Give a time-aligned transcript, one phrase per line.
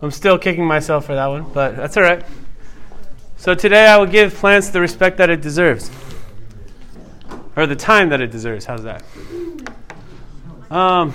[0.00, 2.24] I'm still kicking myself for that one, but that's all right.
[3.36, 5.90] So today I will give plants the respect that it deserves,
[7.56, 8.64] or the time that it deserves.
[8.64, 9.02] How's that?
[10.70, 11.14] Um,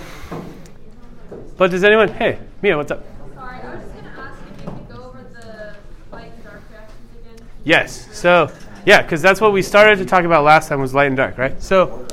[1.57, 2.09] but does anyone?
[2.09, 3.05] Hey, Mia, what's up?
[3.35, 5.75] Sorry, I was just going to ask if you could go over the
[6.11, 7.47] light and dark reactions again.
[7.63, 8.09] Yes.
[8.17, 8.51] So
[8.85, 11.37] yeah, because that's what we started to talk about last time was light and dark,
[11.37, 11.61] right?
[11.63, 12.05] So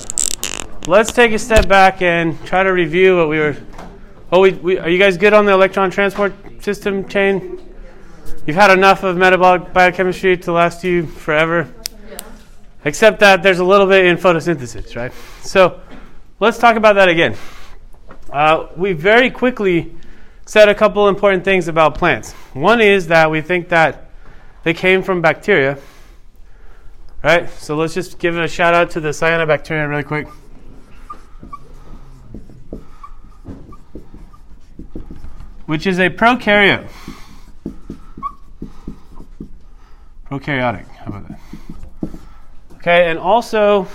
[0.87, 3.57] let's take a step back and try to review what we were.
[4.31, 7.61] Oh, we, we, are you guys good on the electron transport system chain?
[8.47, 11.73] You've had enough of metabolic biochemistry to last you forever.
[12.85, 15.13] Except that there's a little bit in photosynthesis, right?
[15.43, 15.81] So
[16.39, 17.37] let's talk about that again.
[18.33, 19.95] Uh, we very quickly
[20.47, 22.33] said a couple important things about plants.
[22.55, 24.11] One is that we think that
[24.63, 25.79] they came from bacteria,
[27.23, 27.51] right?
[27.51, 30.29] So let's just give a shout out to the cyanobacteria really quick.
[35.71, 36.89] Which is a prokaryote.
[40.29, 40.89] Prokaryotic.
[40.89, 41.41] How about that?
[42.79, 43.87] Okay, and also,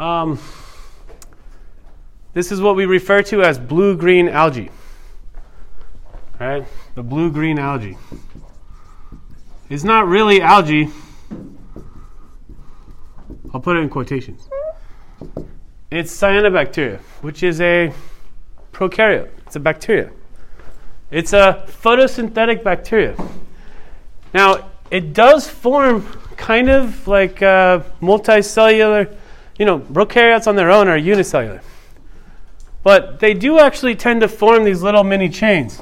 [0.00, 0.40] um,
[2.32, 4.70] this is what we refer to as blue green algae.
[6.40, 7.98] Right, the blue green algae.
[9.68, 10.88] It's not really algae.
[13.52, 14.48] I'll put it in quotations.
[15.90, 17.92] It's cyanobacteria, which is a
[18.74, 19.30] prokaryote.
[19.46, 20.10] It's a bacteria.
[21.10, 23.16] It's a photosynthetic bacteria.
[24.34, 29.14] Now, it does form kind of like uh, multicellular,
[29.58, 31.62] you know, prokaryotes on their own are unicellular.
[32.82, 35.80] But they do actually tend to form these little mini chains.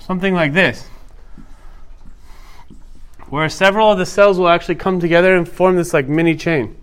[0.00, 0.86] Something like this.
[3.30, 6.76] Where several of the cells will actually come together and form this like mini chain.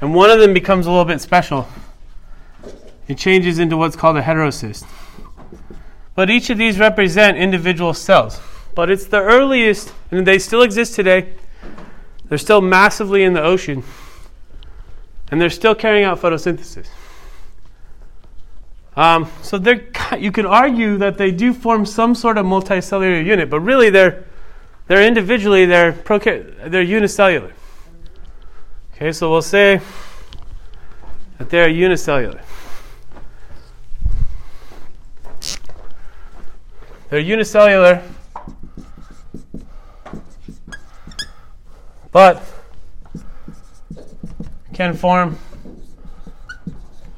[0.00, 1.68] And one of them becomes a little bit special.
[3.08, 4.86] It changes into what's called a heterocyst.
[6.14, 8.40] But each of these represent individual cells
[8.74, 11.34] but it's the earliest, and they still exist today.
[12.28, 13.82] They're still massively in the ocean,
[15.30, 16.88] and they're still carrying out photosynthesis.
[18.96, 19.56] Um, so
[20.18, 24.24] you could argue that they do form some sort of multicellular unit, but really they're,
[24.86, 27.52] they're individually, they're, they're unicellular.
[28.94, 29.80] Okay, so we'll say
[31.38, 32.40] that they're unicellular.
[37.12, 38.02] They're unicellular
[42.10, 42.42] but
[44.72, 45.36] can form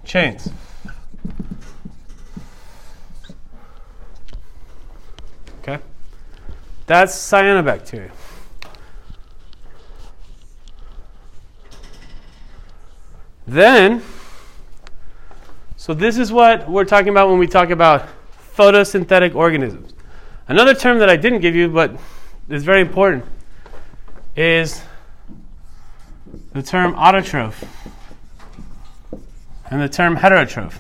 [0.04, 0.48] chains.
[5.60, 5.78] Okay?
[6.86, 8.10] That's cyanobacteria.
[13.46, 14.02] Then,
[15.76, 18.08] so this is what we're talking about when we talk about
[18.56, 19.94] photosynthetic organisms.
[20.48, 21.96] Another term that I didn't give you, but
[22.48, 23.24] is very important
[24.36, 24.82] is
[26.52, 27.66] the term autotroph
[29.70, 30.78] and the term heterotroph.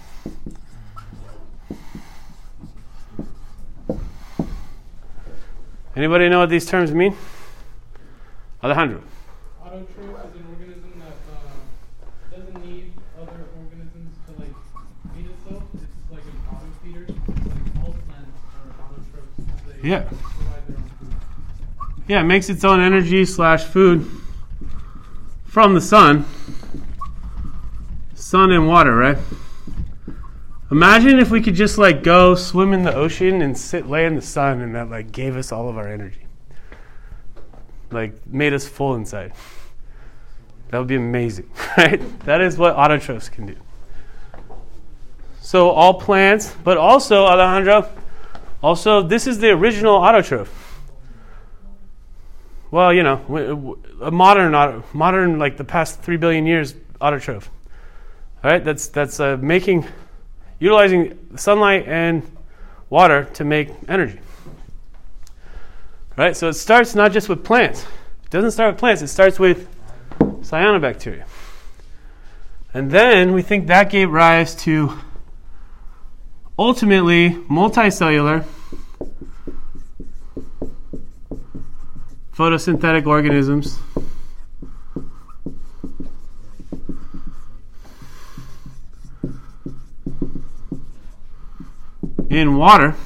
[5.96, 7.16] Anybody know what these terms mean?
[8.62, 9.00] Alejandro.
[9.62, 14.54] Autotroph is an organism that uh, doesn't need other organisms to like
[15.14, 15.62] feed itself.
[15.74, 17.06] It's like an auto feeder.
[17.06, 19.38] Like all plants are autotrophs.
[19.68, 20.08] They Yeah.
[22.08, 24.10] Yeah, it makes its own energy slash food
[25.44, 26.24] from the sun.
[28.14, 29.18] Sun and water, right?
[30.70, 34.14] Imagine if we could just like go swim in the ocean and sit lay in
[34.14, 36.26] the sun and that like gave us all of our energy.
[37.90, 39.34] Like made us full inside.
[40.70, 42.00] That would be amazing, right?
[42.20, 43.56] That is what autotrophs can do.
[45.42, 47.86] So all plants, but also Alejandro,
[48.64, 50.48] also this is the original autotroph
[52.74, 57.46] well, you know, a modern, modern, like the past three billion years, autotroph.
[58.42, 59.86] All right, that's that's uh, making,
[60.58, 62.28] utilizing sunlight and
[62.90, 64.18] water to make energy.
[66.18, 67.86] All right, so it starts not just with plants.
[68.24, 69.02] It doesn't start with plants.
[69.02, 69.68] It starts with
[70.18, 71.26] cyanobacteria,
[72.74, 74.98] and then we think that gave rise to
[76.58, 78.44] ultimately multicellular
[82.34, 83.78] photosynthetic organisms
[92.28, 92.96] in water,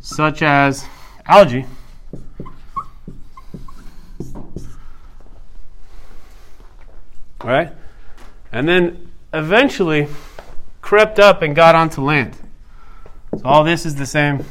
[0.00, 0.86] such as
[1.26, 1.66] algae,
[7.44, 7.70] right?
[8.50, 10.08] And then eventually
[10.80, 12.34] crept up and got onto land.
[13.36, 14.42] So all this is the same,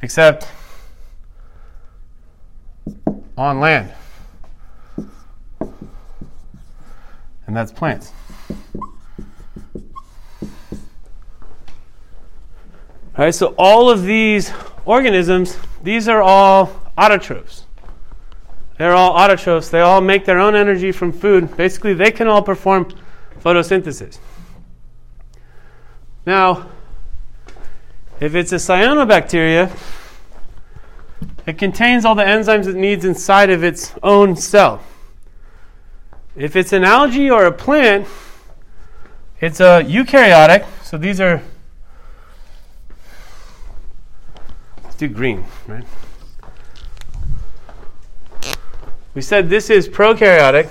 [0.00, 0.48] except
[3.36, 3.92] on land.
[7.46, 8.12] And that's plants.
[13.18, 14.52] All right, so all of these
[14.84, 16.66] organisms, these are all
[16.98, 17.62] autotrophs.
[18.78, 19.70] They're all autotrophs.
[19.70, 21.56] They all make their own energy from food.
[21.56, 22.92] Basically, they can all perform
[23.40, 24.18] photosynthesis.
[26.26, 26.68] Now,
[28.20, 29.70] if it's a cyanobacteria,
[31.46, 34.82] it contains all the enzymes it needs inside of its own cell.
[36.34, 38.06] If it's an algae or a plant,
[39.40, 40.66] it's a eukaryotic.
[40.82, 41.40] So these are
[44.82, 45.84] let's do green, right?
[49.14, 50.68] We said this is prokaryotic.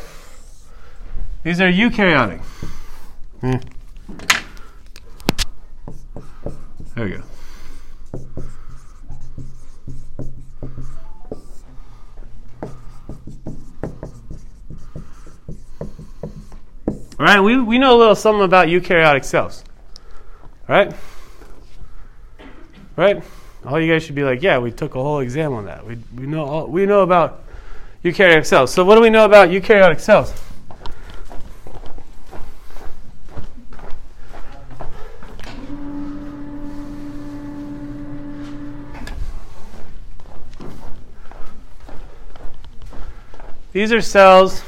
[1.44, 2.42] These are eukaryotic.
[3.40, 3.58] Hmm.
[6.96, 7.24] There we go.
[17.18, 19.64] All right, we, we know a little something about eukaryotic cells.
[20.68, 20.94] Right?
[22.98, 23.24] Right?
[23.66, 25.86] All you guys should be like, yeah, we took a whole exam on that.
[25.86, 27.44] We, we, know, all, we know about
[28.04, 28.74] eukaryotic cells.
[28.74, 30.34] So, what do we know about eukaryotic cells?
[43.72, 44.62] These are cells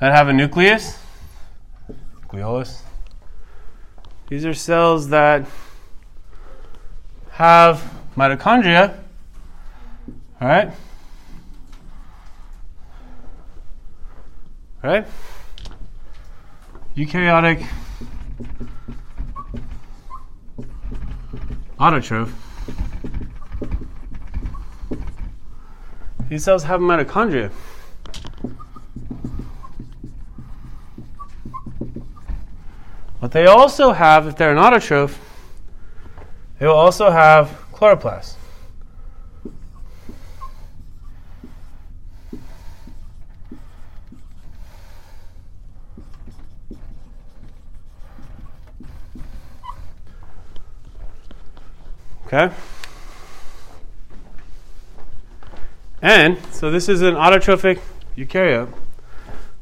[0.00, 0.98] that have a nucleus,
[2.22, 2.80] nucleolus.
[4.28, 5.46] These are cells that
[7.32, 7.82] have
[8.16, 8.96] mitochondria,
[10.40, 10.70] all right?
[14.82, 15.06] All right?
[16.96, 17.66] Eukaryotic
[21.78, 22.32] autotroph.
[26.30, 27.50] These cells have mitochondria.
[33.20, 35.18] But they also have, if they're an autotroph,
[36.58, 38.34] they will also have chloroplasts.
[52.32, 52.54] Okay?
[56.00, 57.80] And so this is an autotrophic
[58.16, 58.72] eukaryote.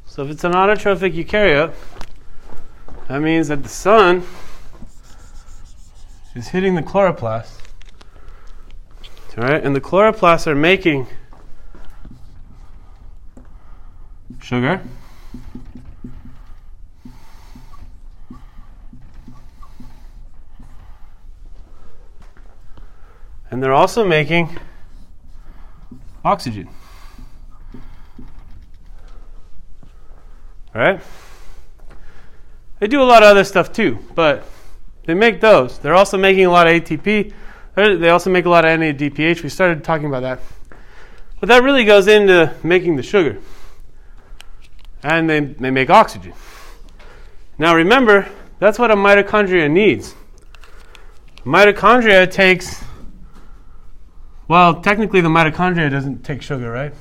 [0.07, 1.73] So if it's an autotrophic eukaryote,
[3.09, 4.23] that means that the sun
[6.35, 7.59] is hitting the chloroplast.
[9.37, 11.07] All right, and the chloroplasts are making
[14.43, 14.83] sugar.
[23.51, 24.59] And they're also making
[26.25, 26.69] oxygen.
[30.75, 31.01] All right?
[32.81, 34.45] They do a lot of other stuff too, but
[35.05, 35.79] they make those.
[35.79, 37.33] They're also making a lot of ATP.
[37.75, 39.43] They also make a lot of NADPH.
[39.43, 40.41] We started talking about that.
[41.41, 43.39] But that really goes into making the sugar.
[45.03, 46.35] And they, they make oxygen.
[47.57, 48.29] Now remember,
[48.59, 50.15] that's what a mitochondria needs.
[51.45, 52.85] Mitochondria takes,
[54.49, 56.95] well, technically the mitochondria doesn't take sugar, right?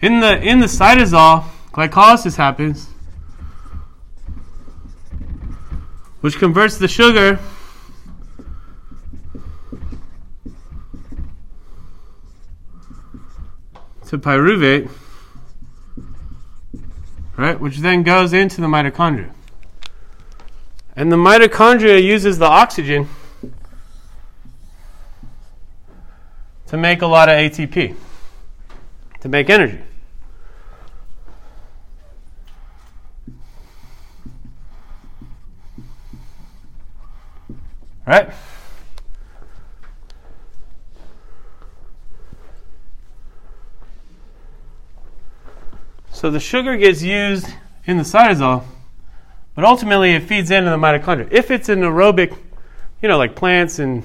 [0.00, 2.88] In the, in the cytosol, glycolysis happens
[6.20, 7.38] which converts the sugar
[14.06, 14.90] to pyruvate,
[17.36, 19.32] right, which then goes into the mitochondria.
[20.96, 23.08] And the mitochondria uses the oxygen
[26.66, 27.94] to make a lot of ATP,
[29.20, 29.80] to make energy.
[38.08, 38.30] Right?
[46.10, 47.46] So the sugar gets used
[47.84, 48.64] in the cytosol,
[49.54, 51.28] but ultimately it feeds into the mitochondria.
[51.30, 52.34] If it's an aerobic,
[53.02, 54.02] you know, like plants and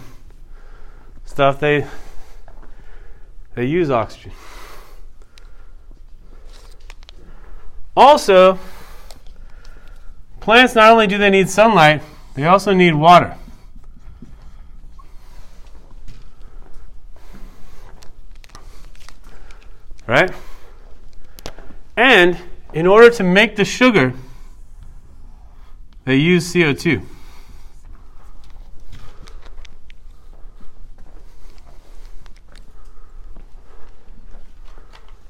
[1.23, 1.87] stuff, they
[3.55, 4.33] they use oxygen.
[7.95, 8.59] Also,
[10.41, 12.01] plants not only do they need sunlight,
[12.35, 13.37] they also need water.
[20.07, 20.31] Right?
[21.95, 22.37] And
[22.73, 24.13] in order to make the sugar,
[26.05, 27.05] they use CO2.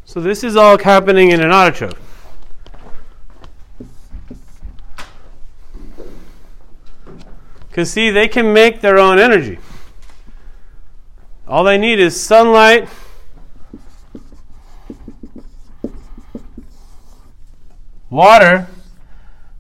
[0.06, 1.98] So this is all happening in an autotroph.
[7.68, 9.58] Because, see, they can make their own energy.
[11.48, 12.88] All they need is sunlight
[18.14, 18.68] Water,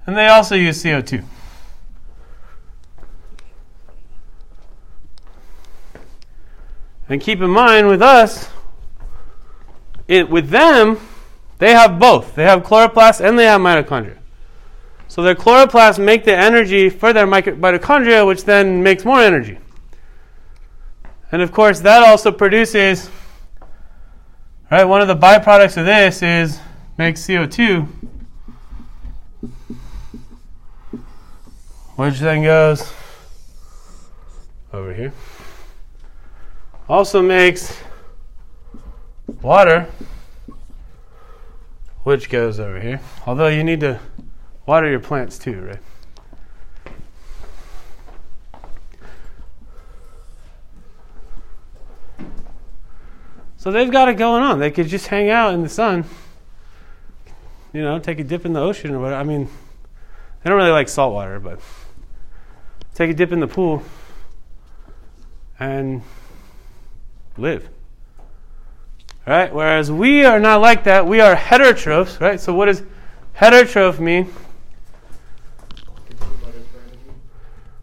[0.05, 1.23] and they also use CO2.
[7.09, 8.51] And keep in mind with us,
[10.07, 10.99] it, with them,
[11.57, 12.35] they have both.
[12.35, 14.19] They have chloroplasts and they have mitochondria.
[15.07, 19.57] So their chloroplasts make the energy for their mitochondria, which then makes more energy.
[21.31, 23.09] And of course, that also produces,
[24.69, 24.83] right?
[24.83, 26.59] One of the byproducts of this is
[26.99, 28.03] makes CO2,
[31.95, 32.91] which then goes
[34.71, 35.13] over here.
[36.89, 37.77] Also makes
[39.41, 39.87] water,
[42.03, 42.99] which goes over here.
[43.25, 43.99] Although you need to
[44.65, 45.79] water your plants too, right?
[53.57, 54.59] So they've got it going on.
[54.59, 56.03] They could just hang out in the sun,
[57.71, 59.21] you know, take a dip in the ocean or whatever.
[59.21, 59.47] I mean,
[60.43, 61.61] they don't really like salt water, but
[62.93, 63.83] take a dip in the pool
[65.59, 66.01] and
[67.37, 67.69] live.
[69.25, 69.53] Right?
[69.53, 71.07] Whereas we are not like that.
[71.07, 72.39] We are heterotrophs, right?
[72.39, 72.83] So what does
[73.37, 74.33] heterotroph mean?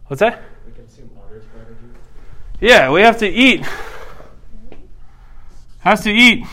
[0.07, 0.41] What's that?
[2.59, 2.67] We.
[2.67, 3.65] Yeah, we have to eat.
[5.79, 6.45] Has to eat.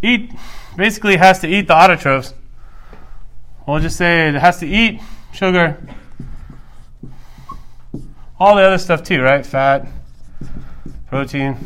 [0.00, 0.30] Eat
[0.76, 2.34] basically has to eat the autotrophs.
[3.66, 5.00] We'll just say it has to eat
[5.32, 5.76] sugar.
[8.38, 9.44] All the other stuff too, right?
[9.44, 9.88] Fat,
[11.08, 11.56] protein.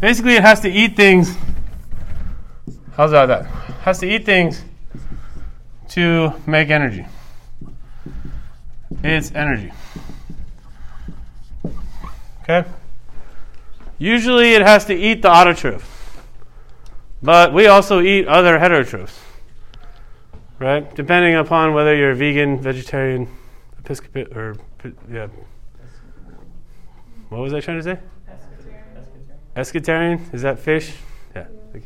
[0.00, 1.36] Basically, it has to eat things.
[2.96, 3.26] How's that?
[3.26, 3.46] That
[3.82, 4.62] has to eat things
[5.90, 7.04] to make energy.
[9.02, 9.72] It's energy.
[12.42, 12.66] Okay?
[13.98, 15.82] Usually it has to eat the autotroph.
[17.22, 19.23] But we also eat other heterotrophs.
[20.58, 20.94] Right?
[20.94, 23.28] Depending upon whether you're vegan, vegetarian,
[23.78, 24.56] episcopal, or,
[25.10, 25.28] yeah.
[27.28, 27.98] What was I trying to say?
[29.56, 30.32] Escatarian?
[30.32, 30.94] Is that fish?
[31.34, 31.46] Yeah.
[31.70, 31.84] Okay.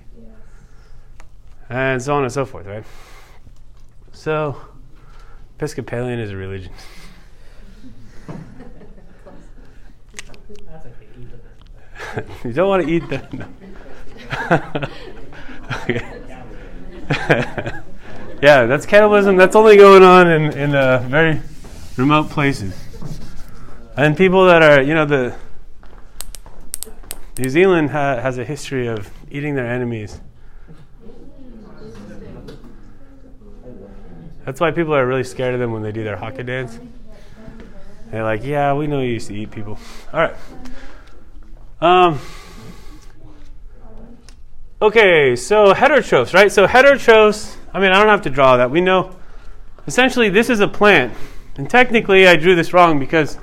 [1.68, 2.84] And so on and so forth, right?
[4.12, 4.56] So,
[5.58, 6.72] Episcopalian is a religion.
[12.42, 13.32] You don't want to eat that.
[13.32, 13.46] No.
[15.82, 17.80] okay.
[18.42, 19.36] yeah, that's cannibalism.
[19.36, 21.40] That's only going on in, in uh, very
[21.96, 22.74] remote places.
[23.96, 25.34] And people that are, you know, the.
[27.38, 30.20] New Zealand ha- has a history of eating their enemies.
[34.44, 36.80] That's why people are really scared of them when they do their haka dance.
[38.10, 39.78] They're like, yeah, we know you used to eat people.
[40.12, 40.34] All right.
[41.80, 42.18] Um,
[44.82, 46.50] okay, so heterotrophs, right?
[46.50, 48.72] So heterotrophs, I mean, I don't have to draw that.
[48.72, 49.14] We know
[49.86, 51.14] essentially this is a plant.
[51.58, 53.38] And technically, I drew this wrong because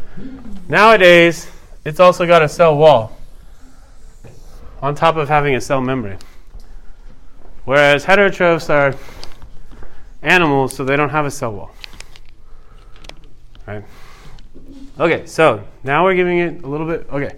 [0.68, 1.50] nowadays
[1.86, 3.18] it's also got a cell wall
[4.82, 6.18] on top of having a cell membrane.
[7.64, 8.94] Whereas heterotrophs are
[10.22, 11.72] animals, so they don't have a cell wall.
[13.66, 13.86] Right?
[15.00, 17.08] Okay, so now we're giving it a little bit.
[17.10, 17.38] Okay.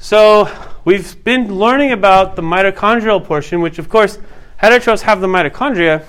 [0.00, 0.50] So
[0.84, 4.18] we've been learning about the mitochondrial portion, which of course
[4.64, 6.02] heterotrophs have the mitochondria.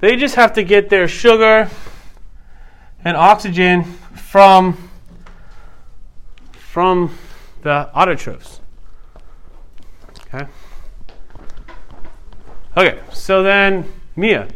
[0.00, 1.70] They just have to get their sugar
[3.04, 3.84] and oxygen
[4.14, 4.90] from
[6.52, 7.16] from
[7.62, 8.60] the autotrophs.
[10.26, 10.46] Okay.
[12.76, 14.48] Okay, so then Mia,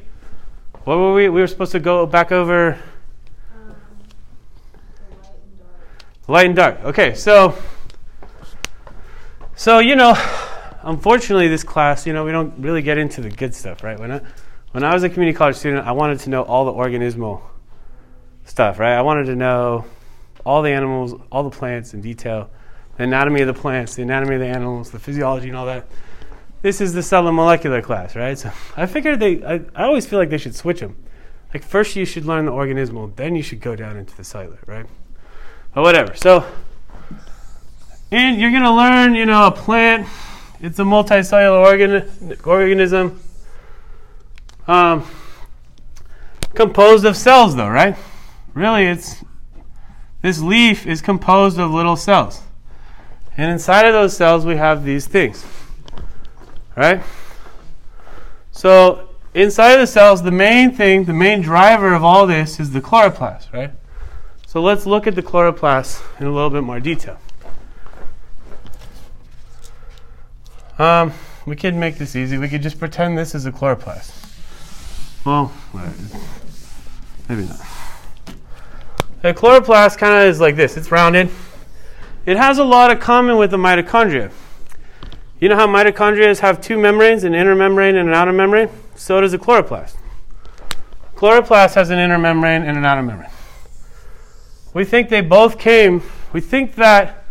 [0.84, 1.30] what were we?
[1.30, 2.78] We were supposed to go back over
[6.28, 6.82] light and dark.
[6.84, 7.56] Okay, so
[9.54, 10.14] so you know,
[10.86, 13.98] unfortunately, this class, you know, we don't really get into the good stuff, right?
[13.98, 14.20] When I
[14.72, 17.42] when I was a community college student, I wanted to know all the organismal
[18.44, 18.94] stuff, right?
[18.94, 19.84] I wanted to know
[20.44, 22.50] all the animals, all the plants in detail,
[22.96, 25.86] the anatomy of the plants, the anatomy of the animals, the physiology, and all that.
[26.62, 28.38] This is the cell and molecular class, right?
[28.38, 30.96] So I figured they, I, I always feel like they should switch them.
[31.54, 34.58] Like first you should learn the organismal, then you should go down into the cellular,
[34.66, 34.86] right?
[35.74, 36.14] But whatever.
[36.14, 36.44] So,
[38.10, 40.06] and you're gonna learn, you know, a plant.
[40.60, 43.20] It's a multicellular organ, organism.
[44.66, 45.06] Um,
[46.54, 47.96] composed of cells, though, right?
[48.54, 49.22] Really, it's
[50.22, 52.42] this leaf is composed of little cells.
[53.36, 55.44] And inside of those cells, we have these things.
[56.74, 57.02] Right?
[58.50, 62.70] So, inside of the cells, the main thing, the main driver of all this is
[62.72, 63.70] the chloroplast, right?
[64.46, 67.18] So, let's look at the chloroplast in a little bit more detail.
[70.78, 71.12] Um,
[71.46, 72.38] we could make this easy.
[72.38, 74.12] We could just pretend this is a chloroplast.
[75.24, 75.52] Well,
[77.28, 77.60] maybe not.
[79.22, 80.76] The chloroplast kind of is like this.
[80.76, 81.30] It's rounded.
[82.26, 84.30] It has a lot of common with the mitochondria.
[85.40, 88.68] You know how mitochondria have two membranes, an inner membrane and an outer membrane?
[88.94, 89.96] So does a chloroplast.
[91.14, 93.30] Chloroplast has an inner membrane and an outer membrane.
[94.74, 96.02] We think they both came,
[96.32, 97.24] we think that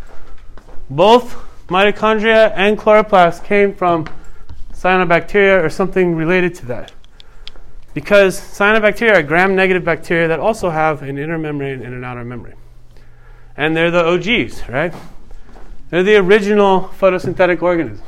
[0.89, 4.07] both mitochondria and chloroplasts came from
[4.73, 6.91] cyanobacteria or something related to that.
[7.93, 12.25] Because cyanobacteria are gram negative bacteria that also have an inner membrane and an outer
[12.25, 12.57] membrane.
[13.57, 14.93] And they're the OGs, right?
[15.89, 18.05] They're the original photosynthetic organism.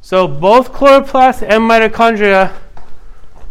[0.00, 2.52] So both chloroplasts and mitochondria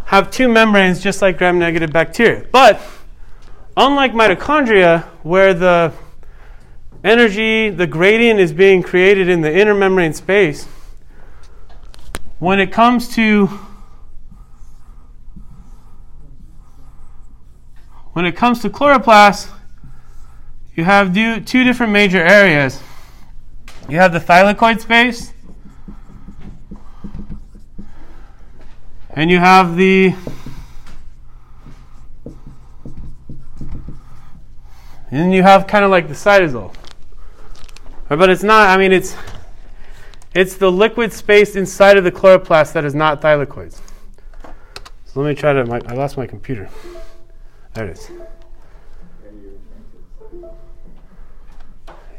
[0.06, 2.46] have two membranes just like gram negative bacteria.
[2.52, 2.80] But
[3.76, 5.94] unlike mitochondria, where the
[7.04, 10.66] energy, the gradient is being created in the inner membrane space,
[12.40, 13.48] when it comes to
[18.14, 19.52] when it comes to chloroplasts,
[20.76, 22.82] you have two different major areas.
[23.90, 25.34] You have the thylakoid space,
[29.12, 30.16] and you have the
[35.10, 36.74] and you have kind of like the cytosol.
[38.10, 39.16] But it's not, I mean, it's
[40.34, 43.82] it's the liquid space inside of the chloroplast that is not thylakoids.
[45.06, 46.70] So let me try to, my, I lost my computer.
[47.74, 48.12] There it is.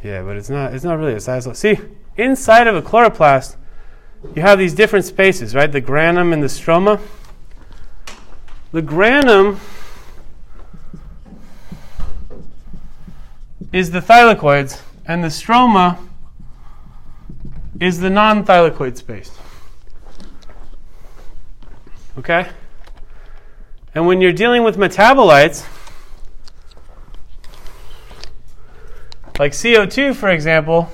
[0.03, 1.55] Yeah, but it's not, it's not really a cytosol.
[1.55, 1.79] See,
[2.17, 3.57] inside of a chloroplast,
[4.35, 5.71] you have these different spaces, right?
[5.71, 7.01] The granum and the stroma.
[8.73, 9.59] The granum
[13.73, 15.99] is the thylakoids, and the stroma
[17.81, 19.33] is the non thylakoid space.
[22.19, 22.49] Okay?
[23.95, 25.67] And when you're dealing with metabolites,
[29.39, 30.91] like CO2, for example,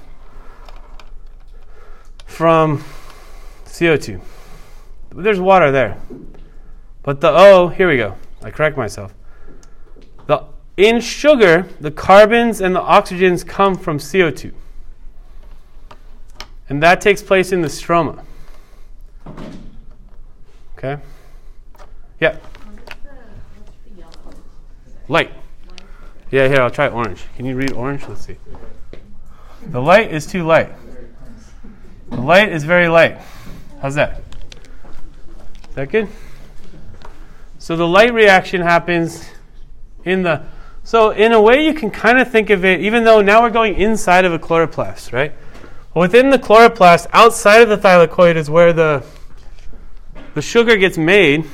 [2.26, 2.84] from
[3.64, 4.20] CO2.
[5.12, 5.96] There's water there.
[7.02, 8.16] But the O, here we go.
[8.44, 9.14] I correct myself.
[10.26, 10.44] The,
[10.76, 14.52] in sugar, the carbons and the oxygens come from CO2.
[16.68, 18.22] And that takes place in the stroma.
[20.76, 20.98] Okay?
[22.20, 22.36] Yeah.
[25.08, 25.32] Light.
[26.30, 27.24] Yeah, here, I'll try orange.
[27.36, 28.06] Can you read orange?
[28.06, 28.36] Let's see.
[29.68, 30.70] The light is too light.
[32.10, 33.18] The light is very light.
[33.80, 34.22] How's that?
[35.70, 36.08] Is that good?
[37.64, 39.26] So the light reaction happens
[40.04, 40.42] in the.
[40.82, 43.48] So, in a way, you can kind of think of it, even though now we're
[43.48, 45.32] going inside of a chloroplast, right?
[45.94, 49.02] Within the chloroplast, outside of the thylakoid, is where the
[50.34, 51.46] the sugar gets made,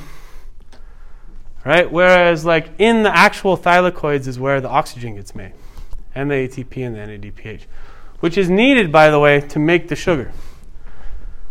[1.63, 1.89] right?
[1.89, 5.53] Whereas, like in the actual thylakoids is where the oxygen gets made,
[6.13, 7.67] and the ATP and the NADPH,
[8.19, 10.33] which is needed, by the way, to make the sugar.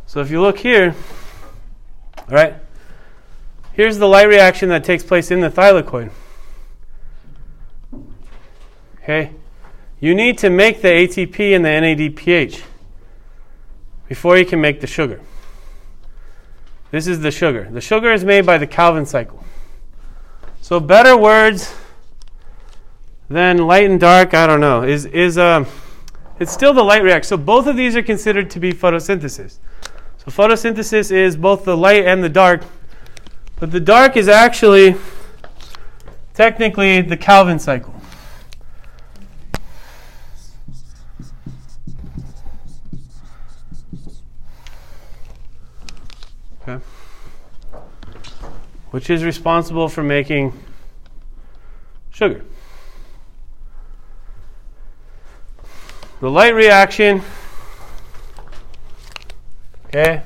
[0.05, 0.95] So if you look here,
[2.19, 2.57] all right,
[3.73, 6.11] here's the light reaction that takes place in the thylakoid.
[9.03, 9.33] Okay,
[9.99, 12.63] you need to make the ATP and the NADPH
[14.09, 15.21] before you can make the sugar.
[16.91, 17.69] This is the sugar.
[17.71, 19.45] The sugar is made by the Calvin cycle.
[20.61, 21.75] So better words
[23.29, 25.67] than light and dark, I don't know, is, is um,
[26.41, 27.29] it's still the light reaction.
[27.29, 29.59] So both of these are considered to be photosynthesis.
[30.19, 32.63] So photosynthesis is both the light and the dark.
[33.61, 34.97] But the dark is actually
[36.33, 37.95] technically the Calvin cycle.
[46.63, 46.83] Okay.
[48.93, 50.59] Which is responsible for making
[52.09, 52.43] sugar.
[56.21, 57.23] The light reaction,
[59.87, 60.23] okay,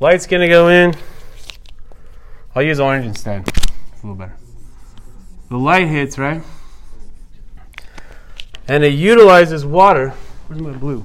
[0.00, 0.94] light's going to go in.
[2.54, 3.48] I'll use orange instead.
[3.48, 4.36] It's a little better.
[5.48, 6.42] The light hits, right?
[8.68, 10.10] And it utilizes water.
[10.48, 11.04] Where's my blue?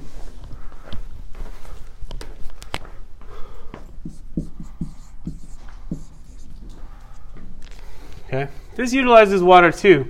[8.27, 8.49] Okay.
[8.75, 10.09] This utilizes water too.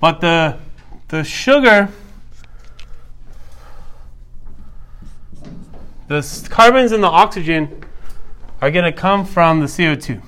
[0.00, 0.58] But the
[1.08, 1.88] the sugar
[6.12, 7.82] the carbons and the oxygen
[8.60, 10.20] are going to come from the CO2.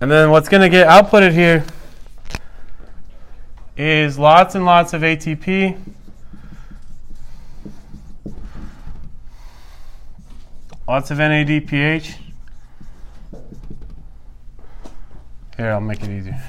[0.00, 1.64] And then what's going to get outputted here
[3.76, 5.78] is lots and lots of ATP.
[10.86, 12.16] Lots of NADPH.
[15.56, 16.42] Here, I'll make it easier.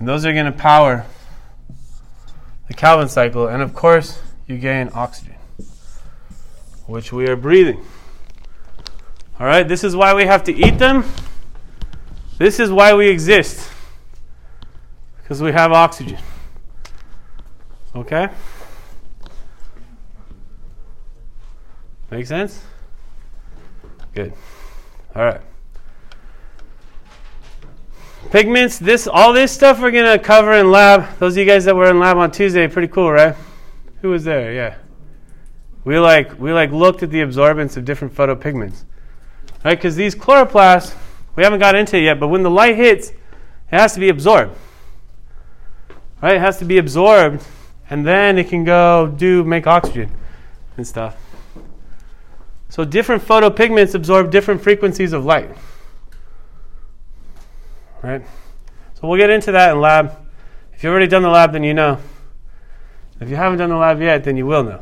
[0.00, 1.06] And those are going to power
[2.66, 3.46] the Calvin cycle.
[3.46, 5.36] And of course, you gain oxygen,
[6.86, 7.84] which we are breathing.
[9.38, 11.04] All right, this is why we have to eat them.
[12.38, 13.70] This is why we exist
[15.18, 16.18] because we have oxygen.
[17.94, 18.28] Okay?
[22.10, 22.64] Make sense?
[24.14, 24.32] Good.
[25.14, 25.40] All right.
[28.30, 31.18] Pigments, this all this stuff we're gonna cover in lab.
[31.18, 33.34] Those of you guys that were in lab on Tuesday, pretty cool, right?
[34.02, 34.52] Who was there?
[34.52, 34.76] Yeah.
[35.84, 38.84] We like we like looked at the absorbance of different photopigments.
[39.64, 39.76] Right?
[39.76, 40.94] Because these chloroplasts,
[41.36, 43.16] we haven't got into it yet, but when the light hits, it
[43.70, 44.56] has to be absorbed
[46.20, 46.36] right?
[46.36, 47.44] It has to be absorbed,
[47.88, 50.10] and then it can go do make oxygen
[50.76, 51.16] and stuff.
[52.68, 55.50] So different photopigments absorb different frequencies of light,
[58.02, 58.22] right?
[58.94, 60.16] So we'll get into that in lab.
[60.72, 61.98] If you've already done the lab, then you know.
[63.20, 64.80] If you haven't done the lab yet, then you will know.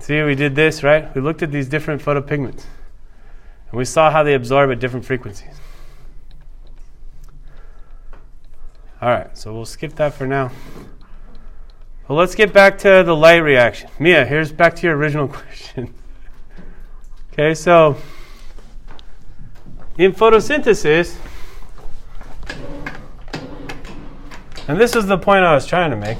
[0.00, 1.14] See, we did this, right?
[1.14, 2.64] We looked at these different photopigments,
[3.70, 5.60] and we saw how they absorb at different frequencies.
[9.00, 10.50] All right, so we'll skip that for now.
[12.08, 13.88] Well, let's get back to the light reaction.
[13.98, 15.28] Mia, here's back to your original
[15.68, 15.94] question.
[17.32, 17.96] okay, so
[19.96, 21.16] in photosynthesis,
[24.66, 26.18] and this is the point I was trying to make,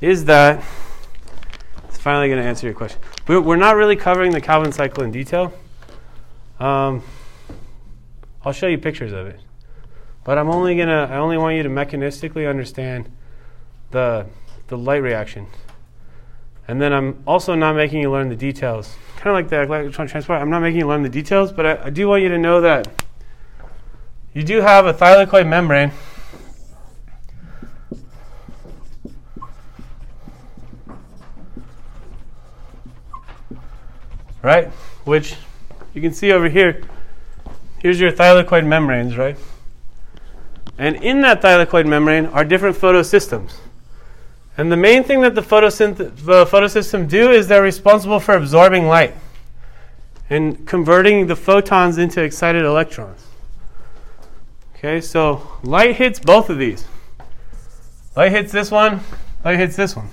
[0.00, 0.64] is that
[1.88, 3.00] it's finally going to answer your question.
[3.26, 5.52] We're, we're not really covering the Calvin cycle in detail.
[6.58, 7.02] Um,
[8.44, 9.40] I'll show you pictures of it.
[10.24, 13.10] But I'm only gonna I only want you to mechanistically understand
[13.90, 14.26] the
[14.68, 15.46] the light reaction.
[16.68, 18.96] And then I'm also not making you learn the details.
[19.22, 20.40] Kind of like the electron transport.
[20.40, 22.60] I'm not making you learn the details, but I, I do want you to know
[22.60, 23.04] that
[24.34, 25.92] you do have a thylakoid membrane.
[34.42, 34.66] Right?
[35.04, 35.36] Which
[35.94, 36.82] you can see over here
[37.78, 39.36] here's your thylakoid membranes, right?
[40.78, 43.52] And in that thylakoid membrane are different photosystems.
[44.56, 48.86] And the main thing that the, photosynth- the photosystem do is they're responsible for absorbing
[48.86, 49.14] light
[50.28, 53.26] and converting the photons into excited electrons.
[54.76, 56.86] Okay, so light hits both of these.
[58.16, 59.00] Light hits this one,
[59.44, 60.08] light hits this one.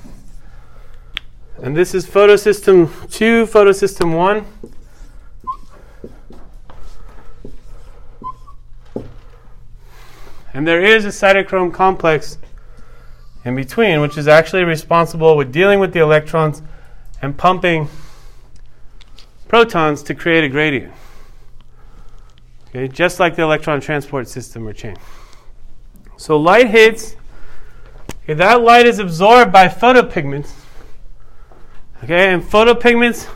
[1.62, 4.46] And this is photosystem 2, photosystem 1.
[10.54, 12.38] And there is a cytochrome complex
[13.50, 16.62] in between, which is actually responsible with dealing with the electrons
[17.22, 17.90] and pumping
[19.48, 20.94] protons to create a gradient.
[22.70, 24.96] Okay, just like the electron transport system or chain.
[26.16, 27.16] So light hits,
[28.24, 30.54] okay, that light is absorbed by photopigments.
[32.04, 33.28] Okay, and photopigments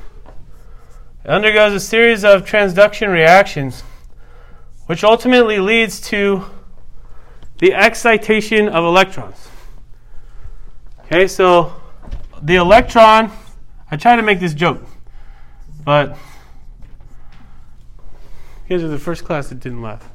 [1.26, 3.82] undergoes a series of transduction reactions,
[4.86, 6.45] which ultimately leads to
[7.58, 9.49] the excitation of electrons.
[11.13, 11.71] Okay, so
[12.41, 13.32] the electron,
[13.91, 14.82] I try to make this joke,
[15.86, 16.17] but
[18.67, 20.10] you guys are the first class that didn't laugh.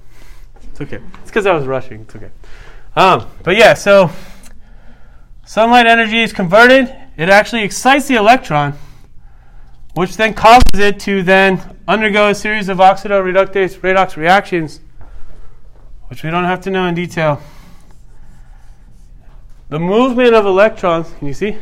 [0.61, 0.99] It's okay.
[1.23, 2.01] It's because I was rushing.
[2.01, 2.31] It's okay.
[2.97, 4.11] Um, but yeah, so
[5.47, 6.93] sunlight energy is converted.
[7.17, 8.77] It actually excites the electron,
[9.95, 14.81] which then causes it to then undergo a series of oxidoreductase redox reactions,
[16.09, 17.41] which we don't have to know in detail.
[19.69, 21.59] The movement of electrons, can you see?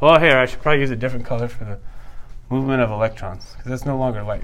[0.00, 1.78] Well, here, I should probably use a different color for the
[2.48, 4.42] movement of electrons, because that's no longer light.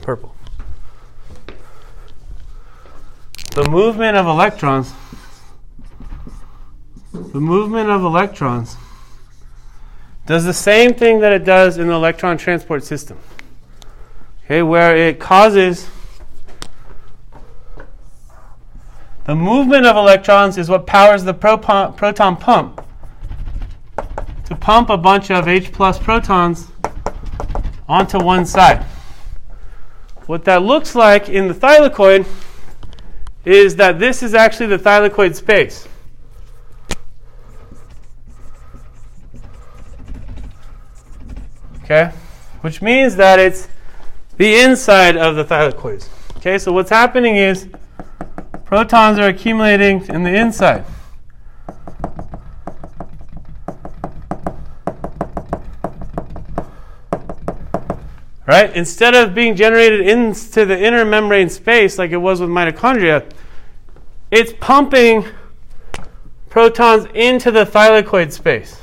[0.00, 0.34] Purple.
[3.54, 4.92] The movement of electrons,
[7.12, 8.76] the movement of electrons
[10.26, 13.18] does the same thing that it does in the electron transport system.
[14.44, 15.88] Okay, where it causes
[19.26, 22.86] the movement of electrons is what powers the proton, pump
[24.44, 26.68] to pump a bunch of H plus protons
[27.88, 28.84] onto one side.
[30.26, 32.26] What that looks like in the thylakoid
[33.44, 35.86] is that this is actually the thylakoid space.
[41.82, 42.10] Okay?
[42.62, 43.68] Which means that it's
[44.38, 46.08] the inside of the thylakoids.
[46.38, 47.68] Okay, so what's happening is
[48.64, 50.84] protons are accumulating in the inside.
[58.46, 58.74] Right?
[58.76, 63.30] Instead of being generated into the inner membrane space like it was with mitochondria,
[64.30, 65.24] it's pumping
[66.50, 68.80] protons into the thylakoid space.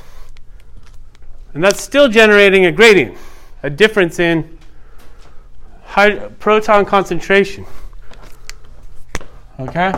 [1.54, 3.16] And that's still generating a gradient,
[3.62, 4.58] a difference in
[6.38, 7.66] proton concentration.
[9.60, 9.92] Okay?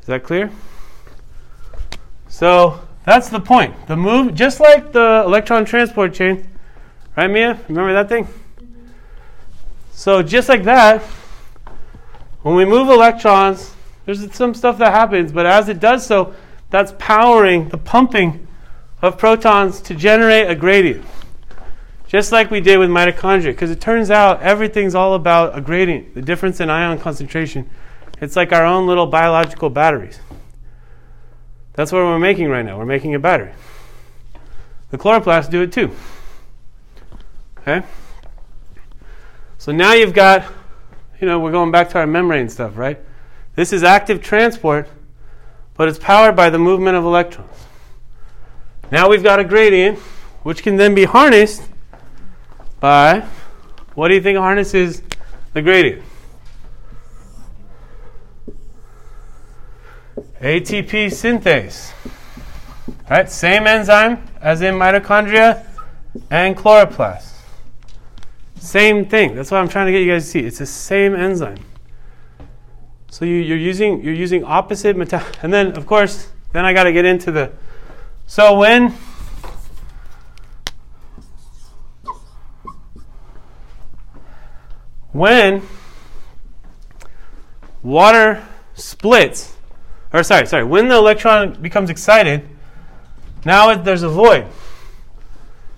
[0.00, 0.50] Is that clear?
[2.28, 3.74] So that's the point.
[3.86, 6.48] The move, just like the electron transport chain,
[7.16, 7.58] right, Mia?
[7.68, 8.28] Remember that thing?
[9.92, 11.02] So just like that,
[12.42, 16.34] when we move electrons, there's some stuff that happens, but as it does so,
[16.70, 18.46] that's powering the pumping
[19.02, 21.04] of protons to generate a gradient.
[22.10, 26.12] Just like we did with mitochondria, because it turns out everything's all about a gradient,
[26.12, 27.70] the difference in ion concentration.
[28.20, 30.18] It's like our own little biological batteries.
[31.74, 32.76] That's what we're making right now.
[32.76, 33.52] We're making a battery.
[34.90, 35.94] The chloroplasts do it too.
[37.58, 37.86] Okay?
[39.58, 40.52] So now you've got,
[41.20, 42.98] you know, we're going back to our membrane stuff, right?
[43.54, 44.88] This is active transport,
[45.74, 47.54] but it's powered by the movement of electrons.
[48.90, 50.00] Now we've got a gradient,
[50.42, 51.69] which can then be harnessed
[52.80, 53.26] by
[53.94, 55.02] what do you think harnesses
[55.52, 56.02] the gradient?
[60.40, 61.92] ATP synthase.
[63.10, 63.30] Right?
[63.30, 65.66] Same enzyme as in mitochondria
[66.30, 67.34] and chloroplast.
[68.56, 69.34] Same thing.
[69.34, 70.40] That's what I'm trying to get you guys to see.
[70.40, 71.58] It's the same enzyme.
[73.10, 76.84] So you, are using you're using opposite meta and then of course then I got
[76.84, 77.52] to get into the
[78.26, 78.94] so when
[85.12, 85.62] when
[87.82, 89.56] water splits
[90.12, 92.48] or sorry, sorry, when the electron becomes excited,
[93.44, 94.46] now it, there's a void.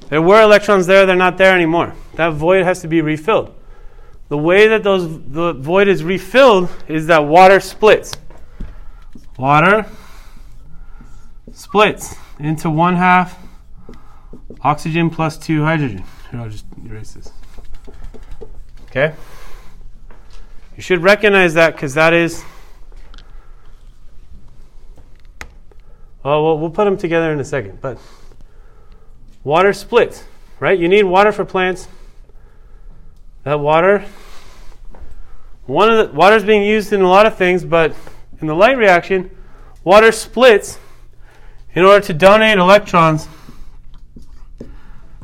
[0.08, 1.94] There were electrons there, they're not there anymore.
[2.14, 3.54] That void has to be refilled.
[4.28, 8.12] The way that those the void is refilled is that water splits.
[9.38, 9.86] Water
[11.52, 13.38] splits into one half
[14.62, 16.04] oxygen plus two hydrogen.
[16.30, 17.30] Here, I'll just erase this.
[18.92, 19.14] Okay?
[20.76, 22.44] You should recognize that because that is
[26.22, 27.80] well, we'll put them together in a second.
[27.80, 27.96] But
[29.44, 30.24] water splits,
[30.60, 30.78] right?
[30.78, 31.88] You need water for plants.
[33.44, 34.04] That water,
[35.64, 37.96] one of the water is being used in a lot of things, but
[38.42, 39.30] in the light reaction,
[39.84, 40.78] water splits
[41.74, 43.26] in order to donate electrons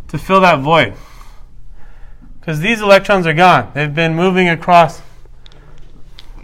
[0.09, 0.95] to fill that void.
[2.49, 3.71] Because these electrons are gone.
[3.75, 5.03] They've been moving across,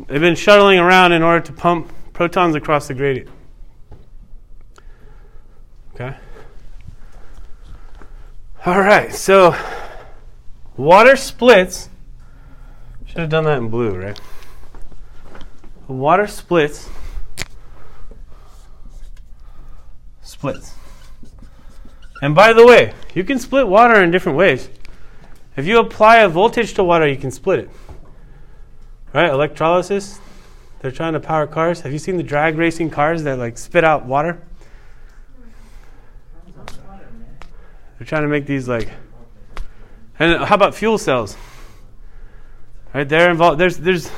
[0.06, 3.30] they've been shuttling around in order to pump protons across the gradient.
[5.94, 6.14] Okay?
[8.66, 9.56] All right, so
[10.76, 11.88] water splits.
[13.06, 14.20] Should have done that in blue, right?
[15.88, 16.86] Water splits.
[20.20, 20.74] Splits.
[22.20, 24.68] And by the way, you can split water in different ways.
[25.56, 27.70] If you apply a voltage to water, you can split it.
[29.12, 29.30] Right?
[29.30, 30.18] Electrolysis.
[30.80, 31.80] They're trying to power cars.
[31.82, 34.42] Have you seen the drag racing cars that like spit out water?
[37.98, 38.90] They're trying to make these like.
[40.18, 41.36] And how about fuel cells?
[42.92, 43.58] Right, they're involved.
[43.58, 44.10] There's there's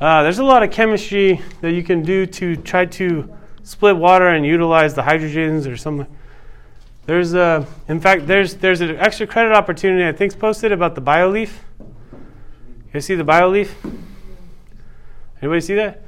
[0.00, 4.28] uh, there's a lot of chemistry that you can do to try to split water
[4.28, 6.06] and utilize the hydrogens or something.
[7.06, 11.00] There's a, in fact, there's there's an extra credit opportunity I think's posted about the
[11.02, 11.52] BioLeaf.
[12.92, 13.70] You see the BioLeaf?
[15.40, 16.02] Anybody see that?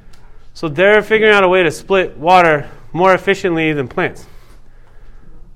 [0.53, 4.25] So they're figuring out a way to split water more efficiently than plants.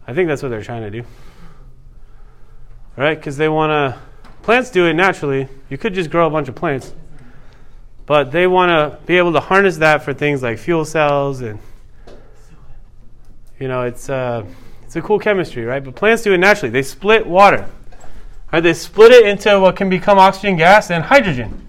[0.07, 1.05] I think that's what they're trying to do.
[2.95, 3.17] Right?
[3.17, 3.99] Because they want to.
[4.43, 5.49] Plants do it naturally.
[5.69, 6.93] You could just grow a bunch of plants.
[8.05, 11.59] But they want to be able to harness that for things like fuel cells and.
[13.59, 14.45] You know, it's, uh,
[14.93, 15.83] it's a cool chemistry, right?
[15.83, 16.69] But plants do it naturally.
[16.69, 17.67] They split water.
[18.51, 18.59] Right?
[18.59, 21.65] They split it into what can become oxygen gas and hydrogen.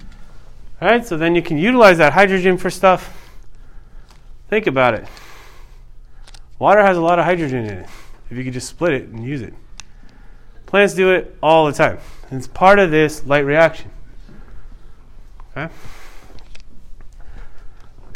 [0.78, 1.06] Right?
[1.06, 3.30] So then you can utilize that hydrogen for stuff.
[4.50, 5.08] Think about it.
[6.58, 7.88] Water has a lot of hydrogen in it
[8.28, 9.54] if you could just split it and use it.
[10.66, 12.00] Plants do it all the time.
[12.30, 13.90] It's part of this light reaction.
[15.56, 15.72] Okay?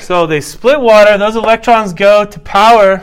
[0.00, 3.02] So they split water, those electrons go to power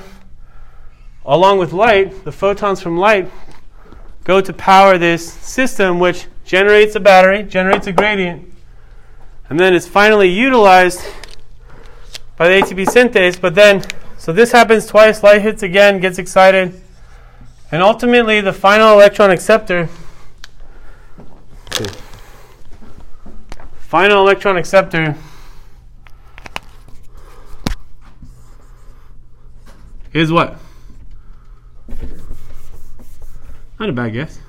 [1.26, 3.32] along with light, the photons from light
[4.24, 8.52] go to power this system which generates a battery, generates a gradient,
[9.50, 11.02] and then it's finally utilized
[12.38, 13.84] by the ATP synthase, but then
[14.18, 16.82] so this happens twice, light hits again, gets excited,
[17.72, 19.90] and ultimately, the final electron acceptor,
[23.78, 25.16] final electron acceptor
[30.14, 30.58] is what?
[33.80, 34.40] Not a bad guess.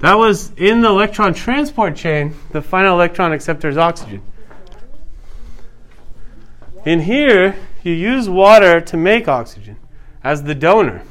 [0.00, 4.22] That was in the electron transport chain, the final electron acceptor is oxygen.
[6.84, 9.76] In here, you use water to make oxygen
[10.22, 11.02] as the donor.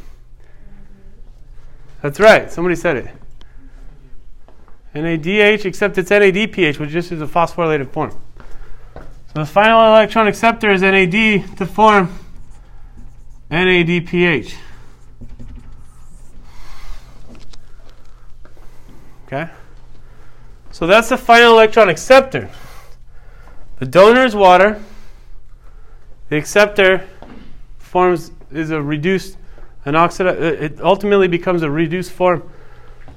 [2.01, 3.07] That's right, somebody said it.
[4.95, 8.11] NADH, except it's NADPH, which just is a phosphorylated form.
[8.93, 12.17] So the final electron acceptor is NAD to form
[13.51, 14.55] NADPH.
[19.25, 19.49] Okay?
[20.71, 22.49] So that's the final electron acceptor.
[23.79, 24.81] The donor is water.
[26.29, 27.07] The acceptor
[27.77, 29.37] forms is a reduced
[29.87, 32.43] an oxida- uh, it ultimately becomes a reduced form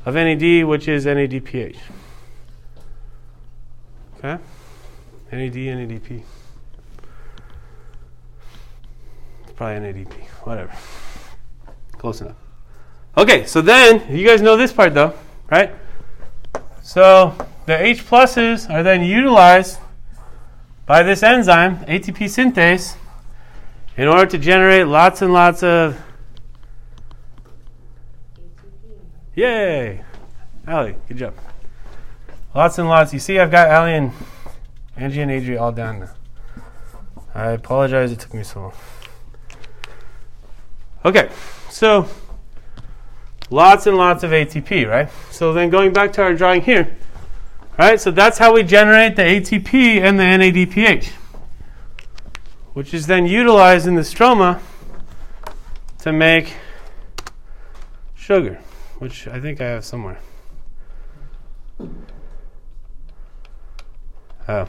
[0.07, 1.77] of NAD, which is NADPH.
[4.19, 4.39] Okay?
[5.33, 6.23] NAD, NADP.
[9.61, 10.73] Probably NADP, whatever.
[11.99, 12.39] Close enough.
[13.15, 15.13] Okay, so then you guys know this part though,
[15.51, 15.71] right?
[16.81, 19.79] So the H pluses are then utilized
[20.87, 22.97] by this enzyme, ATP synthase,
[23.99, 26.01] in order to generate lots and lots of.
[29.35, 30.03] Yay!
[30.67, 31.35] Allie, good job.
[32.55, 33.13] Lots and lots.
[33.13, 34.13] You see, I've got Allie and
[34.97, 36.11] Angie and Adri all down now.
[37.35, 38.73] I apologize it took me so long.
[41.03, 41.31] Okay,
[41.71, 42.07] so
[43.49, 45.09] lots and lots of ATP, right?
[45.31, 46.95] So then going back to our drawing here,
[47.79, 47.99] right?
[47.99, 51.07] So that's how we generate the ATP and the NADPH,
[52.75, 54.61] which is then utilized in the stroma
[56.01, 56.55] to make
[58.15, 58.61] sugar,
[58.99, 60.21] which I think I have somewhere.
[64.47, 64.69] Oh.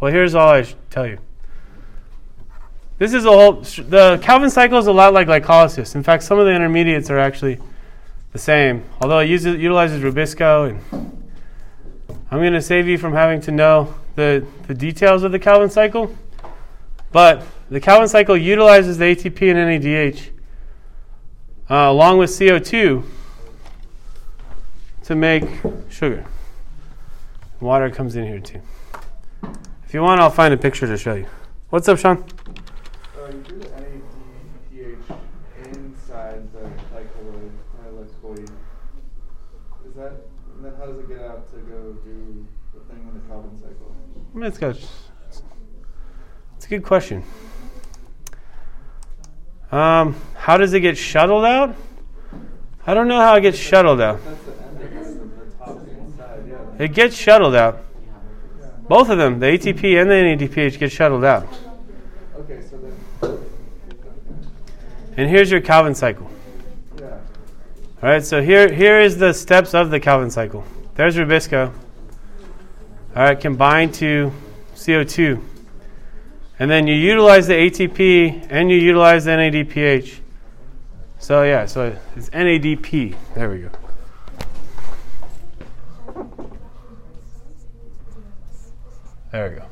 [0.00, 1.18] Well, here's all I tell you.
[2.98, 3.52] This is a whole.
[3.52, 5.94] The Calvin cycle is a lot like glycolysis.
[5.94, 7.60] In fact, some of the intermediates are actually
[8.32, 10.70] the same, although it uses, utilizes Rubisco.
[10.70, 11.22] And
[12.30, 15.70] I'm going to save you from having to know the, the details of the Calvin
[15.70, 16.14] cycle.
[17.12, 20.30] But the Calvin cycle utilizes the ATP and NADH
[21.70, 23.04] uh, along with CO2
[25.04, 25.44] to make
[25.88, 26.26] sugar.
[27.60, 28.60] Water comes in here too.
[29.86, 31.26] If you want, I'll find a picture to show you.
[31.70, 32.24] What's up, Sean?
[33.28, 33.68] Uh, you do the
[34.72, 35.18] NADPH
[35.74, 37.50] inside the glycoloid,
[37.84, 38.50] glycoid.
[39.86, 40.12] Is that,
[40.54, 43.54] and then how does it get out to go do the thing in the Calvin
[43.58, 43.94] cycle?
[44.34, 44.76] I mean, it's got.
[46.56, 47.22] It's a good question.
[49.70, 51.76] Um, how does it get shuttled out?
[52.86, 54.24] I don't know how it gets shuttled out.
[54.24, 56.84] That's the end of it, the, the top inside, yeah.
[56.84, 57.84] It gets shuttled out.
[58.88, 61.46] Both of them, the ATP and the NADPH, get shuttled out.
[62.38, 62.62] Okay,
[65.18, 66.30] And here's your Calvin cycle.
[66.96, 67.06] yeah.
[68.00, 70.64] All right, so here here is the steps of the Calvin cycle.
[70.94, 71.72] There's Rubisco.
[73.16, 74.32] All right, combined to
[74.76, 75.42] CO2.
[76.60, 80.20] And then you utilize the ATP and you utilize the NADPH.
[81.18, 83.16] So yeah, so it's NADP.
[83.34, 83.70] There we go.
[89.32, 89.64] There we go.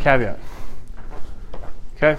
[0.00, 0.38] Caveat.
[1.96, 2.16] Okay.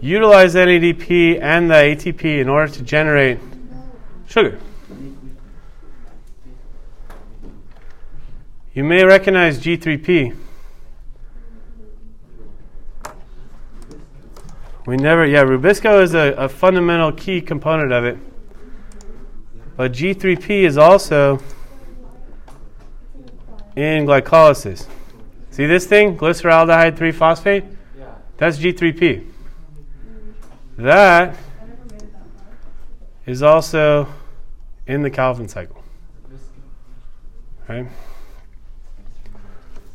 [0.00, 3.38] Utilize NADP and the ATP in order to generate
[4.26, 4.58] sugar.
[8.72, 10.36] You may recognize G3P.
[14.86, 18.16] We never, yeah, Rubisco is a, a fundamental key component of it.
[19.76, 21.40] But G3P is also
[23.76, 24.86] in glycolysis.
[25.50, 26.16] See this thing?
[26.16, 27.64] Glyceraldehyde 3 phosphate?
[28.38, 29.29] That's G3P.
[30.80, 31.36] That
[33.26, 34.08] is also
[34.86, 35.84] in the Calvin cycle.
[37.68, 37.86] Right?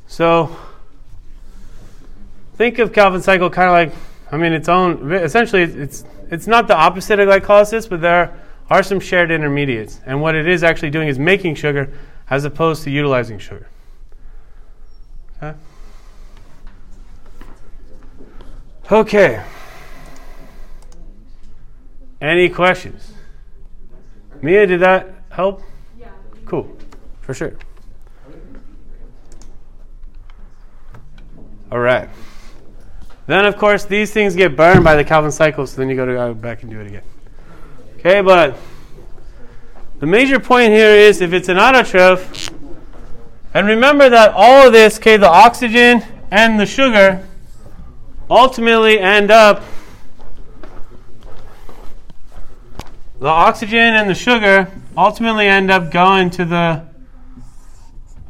[0.06, 0.56] So
[2.54, 4.00] think of Calvin cycle kind of like,
[4.32, 5.12] I mean, its own.
[5.12, 10.22] Essentially, it's it's not the opposite of glycolysis, but there are some shared intermediates, and
[10.22, 11.92] what it is actually doing is making sugar
[12.30, 13.70] as opposed to utilizing sugar.
[15.42, 15.58] Okay.
[18.92, 19.44] Okay.
[22.26, 23.14] Any questions?
[24.42, 25.62] Mia, did that help?
[26.00, 26.08] Yeah.
[26.46, 26.76] Cool,
[27.22, 27.54] for sure.
[31.72, 32.10] All right.
[33.28, 36.06] Then, of course, these things get burned by the Calvin cycle, so then you got
[36.06, 37.04] to go back and do it again.
[38.00, 38.58] Okay, but
[40.00, 42.52] the major point here is if it's an autotroph,
[43.54, 47.24] and remember that all of this, okay, the oxygen and the sugar,
[48.32, 49.62] ultimately end up
[53.26, 56.86] the oxygen and the sugar ultimately end up going to the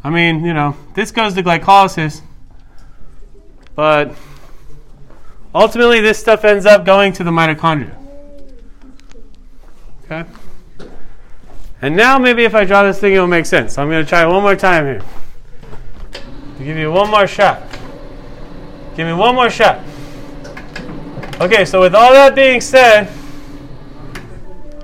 [0.01, 2.21] I mean, you know, this goes to glycolysis,
[3.75, 4.15] but
[5.53, 7.93] ultimately this stuff ends up going to the mitochondria.
[10.05, 10.23] Okay?
[11.81, 13.73] And now maybe if I draw this thing, it'll make sense.
[13.73, 15.01] So I'm going to try one more time here.
[16.57, 17.61] Give you one more shot.
[18.95, 19.83] Give me one more shot.
[21.41, 23.11] Okay, so with all that being said,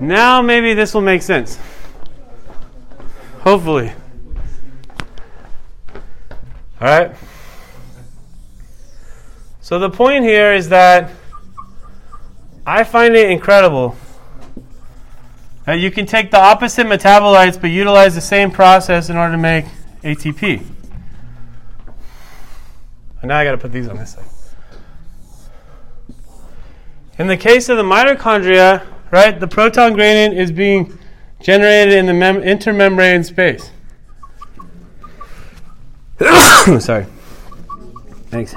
[0.01, 1.59] now maybe this will make sense.
[3.41, 3.93] Hopefully.
[6.79, 7.15] All right.
[9.61, 11.11] So the point here is that
[12.65, 13.95] I find it incredible
[15.65, 19.37] that you can take the opposite metabolites but utilize the same process in order to
[19.37, 19.65] make
[20.03, 20.65] ATP.
[23.21, 24.25] And now I got to put these on this side.
[27.19, 30.97] In the case of the mitochondria, right, the proton gradient is being
[31.41, 33.71] generated in the mem- intermembrane space.
[36.83, 37.05] Sorry.
[38.29, 38.55] Thanks.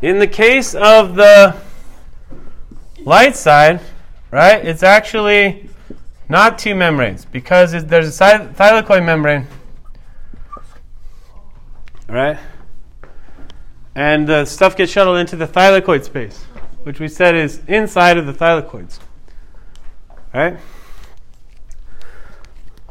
[0.00, 1.56] In the case of the
[3.04, 3.80] light side,
[4.30, 5.68] right, it's actually
[6.28, 8.24] not two membranes because it, there's a
[8.54, 9.46] thylakoid membrane,
[12.08, 12.38] right?
[13.94, 16.45] And the stuff gets shuttled into the thylakoid space,
[16.86, 19.00] which we said is inside of the thylakoids,
[20.32, 20.56] right?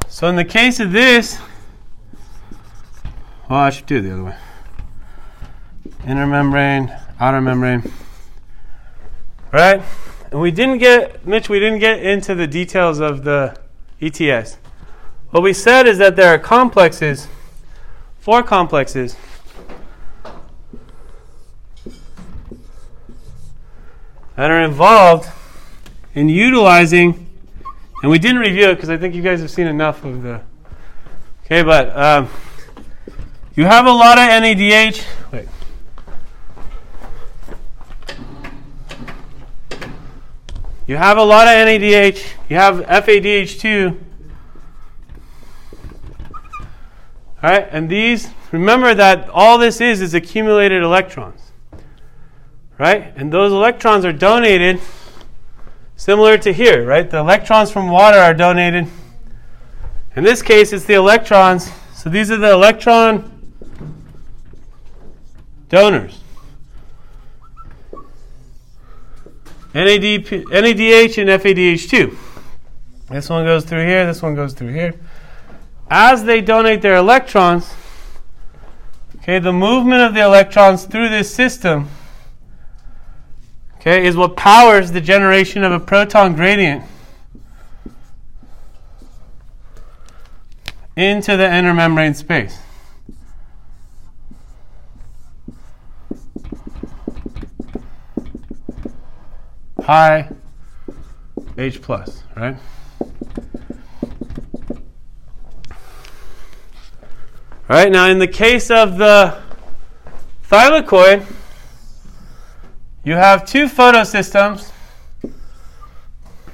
[0.09, 1.39] So in the case of this,
[3.49, 4.35] well, I should do it the other way.
[6.05, 7.89] Inner membrane, outer membrane.
[9.53, 9.81] Right?
[10.29, 13.57] And we didn't get, Mitch, we didn't get into the details of the
[14.01, 14.57] ETS.
[15.29, 17.29] What we said is that there are complexes,
[18.19, 19.15] four complexes,
[24.35, 25.29] that are involved
[26.13, 27.27] in utilizing,
[28.01, 30.41] and we didn't review it because I think you guys have seen enough of the.
[31.45, 32.29] Okay, but um,
[33.55, 35.05] you have a lot of NADH.
[35.31, 35.47] Wait.
[40.87, 42.23] You have a lot of NADH.
[42.49, 43.97] You have FADH2.
[47.43, 51.44] All right, and these, remember that all this is is accumulated electrons.
[52.77, 53.13] Right?
[53.15, 54.81] And those electrons are donated
[55.95, 57.09] similar to here, right?
[57.09, 58.87] The electrons from water are donated.
[60.15, 61.71] In this case, it's the electrons.
[61.93, 63.31] So these are the electron
[65.69, 66.21] donors.
[69.73, 72.17] NAD, NADH and FADH2.
[73.09, 74.95] This one goes through here, this one goes through here.
[75.89, 77.73] As they donate their electrons,
[79.17, 81.89] okay, the movement of the electrons through this system
[83.85, 86.83] okay, is what powers the generation of a proton gradient
[90.95, 92.57] into the inner membrane space.
[99.81, 100.29] Pi
[101.57, 102.57] H plus, right?
[107.67, 109.37] All right, now in the case of the
[110.49, 111.25] thylakoid,
[113.05, 114.71] you have two photosystems,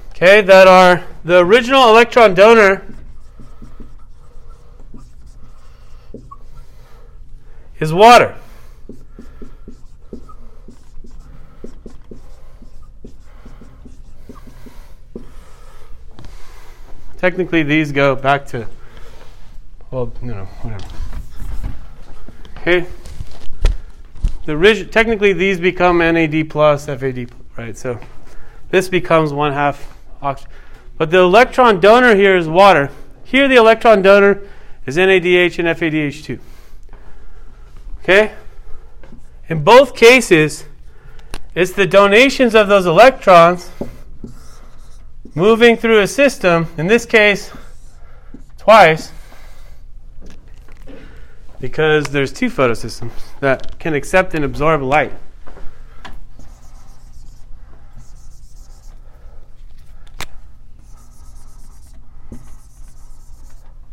[0.09, 2.85] okay, that are the original electron donor
[7.79, 8.35] is water.
[17.17, 18.67] Technically, these go back to,
[19.89, 20.85] well, you know, whatever.
[22.57, 22.85] Okay.
[24.45, 27.77] The technically, these become NAD plus FAD, right?
[27.77, 27.99] So
[28.69, 30.51] this becomes one half oxygen.
[30.97, 32.89] But the electron donor here is water.
[33.23, 34.41] Here, the electron donor
[34.85, 36.39] is NADH and FADH2.
[37.99, 38.33] Okay?
[39.47, 40.65] In both cases,
[41.53, 43.69] it's the donations of those electrons
[45.35, 47.51] moving through a system, in this case,
[48.57, 49.11] twice,
[51.61, 55.13] because there's two photosystems that can accept and absorb light.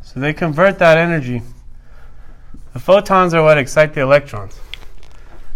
[0.02, 1.42] So they convert that energy.
[2.72, 4.58] The photons are what excite the electrons.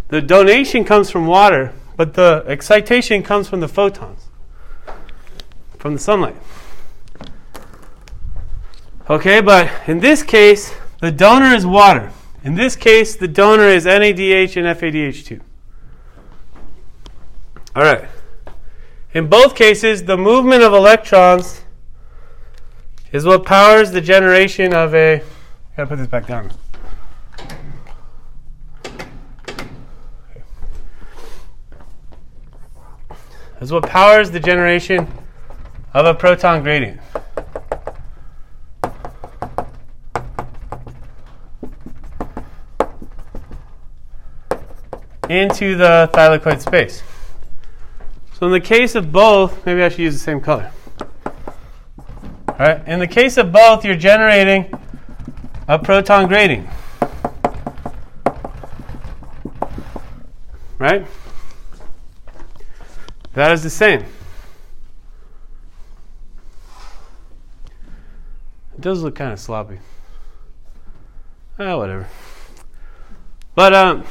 [0.08, 4.28] The donation comes from water, but the excitation comes from the photons,
[5.78, 6.36] from the sunlight.
[9.08, 12.12] Okay, but in this case, the donor is water.
[12.44, 15.40] In this case, the donor is NADH and FADH2.
[17.74, 18.04] All right.
[19.12, 21.62] In both cases, the movement of electrons
[23.10, 25.16] is what powers the generation of a.
[25.16, 25.22] I
[25.76, 26.52] gotta put this back down.
[33.60, 35.08] Is what powers the generation
[35.92, 37.00] of a proton gradient.
[45.32, 47.02] Into the thylakoid space.
[48.34, 50.70] So in the case of both, maybe I should use the same color.
[52.48, 52.86] All right.
[52.86, 54.72] In the case of both, you're generating
[55.68, 56.68] a proton gradient.
[60.78, 61.06] Right?
[63.34, 64.04] That is the same.
[68.74, 69.78] It does look kind of sloppy.
[71.58, 72.08] Ah, whatever.
[73.54, 74.04] But um,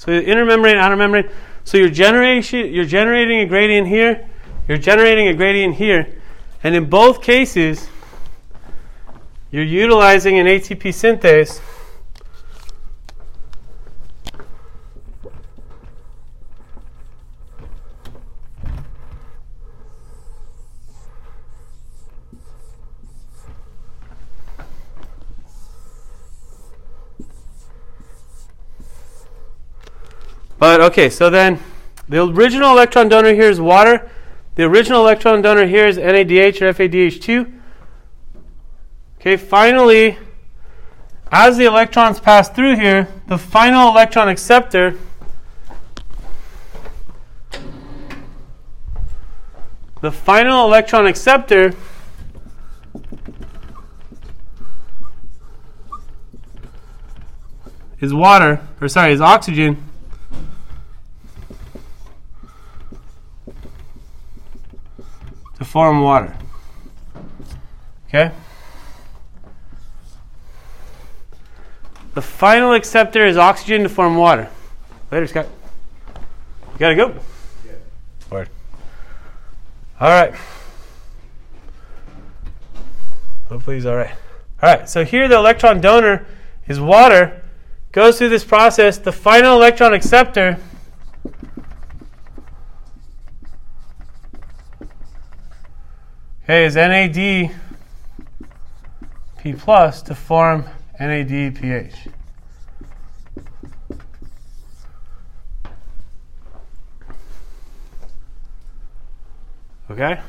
[0.00, 1.28] so inner membrane, outer membrane.
[1.64, 4.26] So you're generation, you're generating a gradient here.
[4.66, 6.08] You're generating a gradient here,
[6.64, 7.86] and in both cases,
[9.50, 11.60] you're utilizing an ATP synthase.
[30.60, 31.58] But okay, so then
[32.06, 34.10] the original electron donor here is water.
[34.56, 37.60] The original electron donor here is NADH or FADH2.
[39.18, 40.18] Okay, finally,
[41.32, 44.98] as the electrons pass through here, the final electron acceptor
[50.02, 51.74] the final electron acceptor
[58.00, 59.89] is water, or sorry, is oxygen.
[65.60, 66.34] To form water.
[68.08, 68.32] Okay?
[72.14, 74.48] The final acceptor is oxygen to form water.
[75.12, 75.46] Later, Scott.
[76.72, 77.14] You gotta go.
[77.64, 77.72] Yeah.
[78.30, 78.48] Word.
[80.00, 80.34] All right.
[83.50, 84.14] Hopefully he's all right.
[84.62, 84.88] All right.
[84.88, 86.26] So here the electron donor
[86.68, 87.42] is water,
[87.92, 88.96] goes through this process.
[88.96, 90.56] The final electron acceptor
[96.50, 97.54] okay, is NAD
[99.38, 100.64] P plus to form
[101.00, 102.12] NADPH.
[109.92, 110.20] Okay?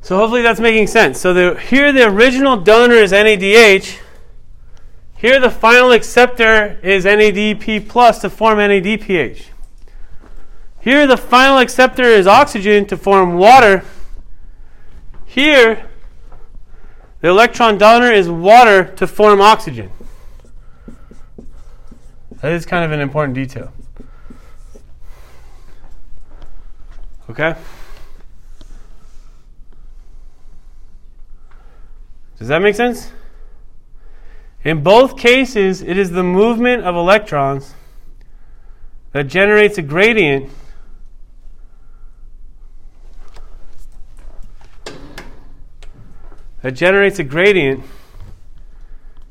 [0.00, 1.20] So hopefully that's making sense.
[1.20, 4.00] So the, here the original donor is NADH.
[5.16, 9.53] Here the final acceptor is NADP plus to form NADPH.
[10.84, 13.82] Here the final acceptor is oxygen to form water.
[15.24, 15.88] Here
[17.22, 19.90] the electron donor is water to form oxygen.
[22.42, 23.72] That is kind of an important detail.
[27.30, 27.54] Okay?
[32.38, 33.10] Does that make sense?
[34.62, 37.72] In both cases, it is the movement of electrons
[39.12, 40.50] that generates a gradient
[46.64, 47.84] that generates a gradient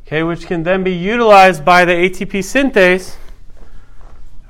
[0.05, 3.15] okay which can then be utilized by the ATP synthase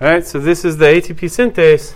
[0.02, 1.96] all right so this is the ATP synthase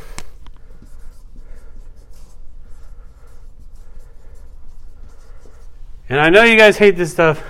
[6.09, 7.43] And I know you guys hate this stuff,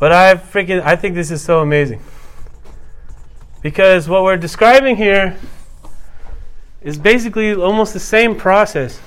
[0.00, 2.02] but I freaking I think this is so amazing.
[3.62, 5.36] Because what we're describing here
[6.82, 9.00] is basically almost the same process.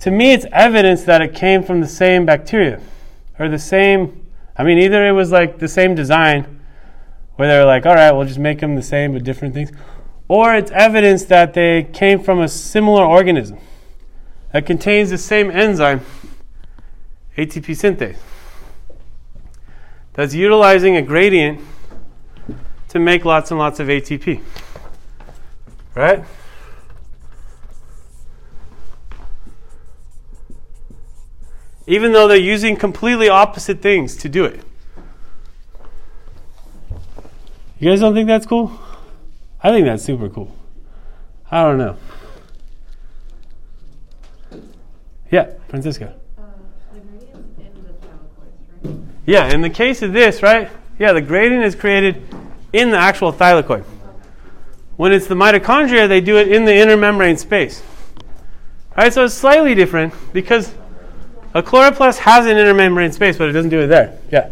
[0.00, 2.80] To me, it's evidence that it came from the same bacteria
[3.38, 4.26] or the same.
[4.56, 6.60] I mean, either it was like the same design,
[7.36, 9.72] where they're like, all right, we'll just make them the same but different things,
[10.28, 13.58] or it's evidence that they came from a similar organism
[14.52, 16.00] that contains the same enzyme
[17.36, 18.18] ATP synthase.
[20.14, 21.60] That's utilizing a gradient
[22.88, 24.42] to make lots and lots of ATP.
[25.94, 26.24] Right?
[31.86, 34.60] Even though they're using completely opposite things to do it.
[37.78, 38.78] You guys don't think that's cool?
[39.62, 40.54] I think that's super cool.
[41.50, 41.96] I don't know.
[45.30, 46.14] Yeah, Francisco.
[49.26, 50.70] Yeah, in the case of this, right?
[50.98, 52.22] Yeah, the gradient is created
[52.72, 53.84] in the actual thylakoid.
[54.96, 57.82] When it's the mitochondria, they do it in the inner membrane space.
[58.96, 60.74] All right, so it's slightly different because
[61.54, 64.18] a chloroplast has an inner membrane space, but it doesn't do it there.
[64.30, 64.50] Yeah.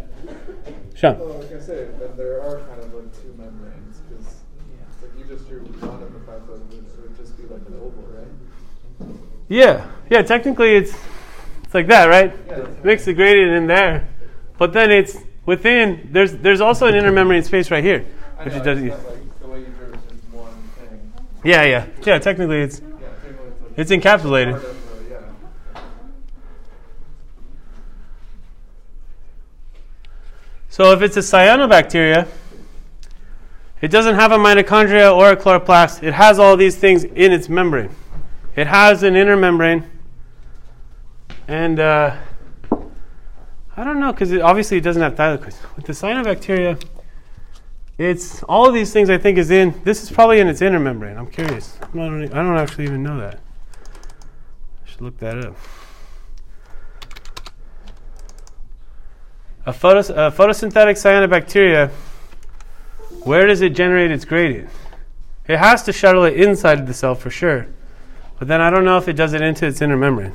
[0.97, 1.19] Sean.
[1.19, 4.35] Well, like I say, then there are kind of like two membranes because
[5.03, 8.05] like you just drew one of the five it would just be like an oval,
[8.13, 9.17] right?
[9.49, 10.23] Yeah, yeah.
[10.23, 10.93] Technically, it's
[11.65, 12.35] it's like that, right?
[12.49, 12.67] Yeah.
[12.83, 14.09] Mix the gradient in there,
[14.59, 16.09] but then it's within.
[16.13, 18.05] There's there's also an inner membrane space right here,
[18.39, 18.89] I which know, it doesn't.
[18.89, 21.13] like the way you drew it is one thing.
[21.45, 22.19] Yeah, yeah, yeah.
[22.19, 22.87] Technically, it's Yeah,
[23.23, 24.53] technically it's it's encapsulated.
[24.53, 25.81] part of the- yeah.
[30.69, 32.29] So if it's a cyanobacteria,
[33.81, 36.03] it doesn't have a mitochondria or a chloroplast.
[36.03, 37.91] It has all these things in its membrane.
[38.57, 39.85] It has an inner membrane,
[41.47, 42.17] and uh,
[43.77, 45.57] I don't know because obviously it doesn't have thylakoids.
[45.77, 46.83] With the cyanobacteria,
[47.97, 49.11] it's all of these things.
[49.11, 49.81] I think is in.
[49.85, 51.17] This is probably in its inner membrane.
[51.17, 51.79] I'm curious.
[51.81, 53.39] I don't, I don't actually even know that.
[54.85, 55.57] I should look that up.
[59.69, 61.91] A, photos- a photosynthetic cyanobacteria,
[63.25, 64.71] where does it generate its gradient?
[65.47, 67.67] It has to shuttle it inside of the cell for sure.
[68.39, 70.33] But then I don't know if it does it into its inner membrane.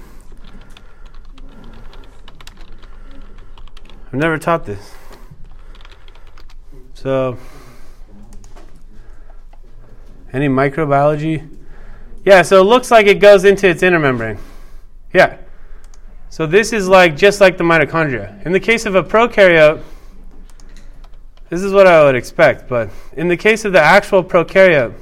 [4.06, 4.94] I've never taught this.
[6.94, 7.40] So,
[10.32, 11.50] any microbiology?
[12.24, 14.38] Yeah, so it looks like it goes into its inner membrane.
[15.12, 15.38] Yeah.
[16.34, 18.44] So this is like just like the mitochondria.
[18.44, 19.84] In the case of a prokaryote,
[21.50, 24.96] this is what I would expect, but in the case of the actual prokaryote,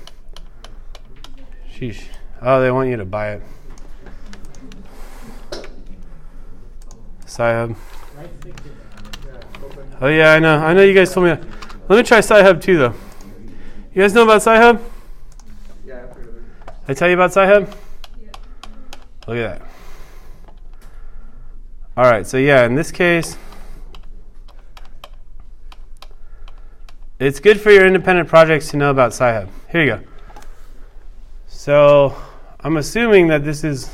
[1.74, 2.04] sheesh.
[2.42, 3.44] Oh, they want you to buy it.
[7.24, 7.78] Sci-Hub.
[10.02, 10.58] Oh yeah, I know.
[10.58, 11.30] I know you guys told me.
[11.30, 11.46] That.
[11.88, 12.94] Let me try Sci-Hub too, though.
[13.94, 14.82] You guys know about Sci-Hub?
[15.86, 16.44] Yeah, I've heard of it.
[16.90, 17.74] I tell you about Sci-Hub?
[19.28, 19.71] Look at that.
[21.98, 23.38] All right, so yeah, in this case,
[27.20, 29.50] it's good for your independent projects to know about Sci-Hub.
[29.70, 30.04] Here you go.
[31.48, 32.16] So
[32.62, 33.90] I'm assuming that this is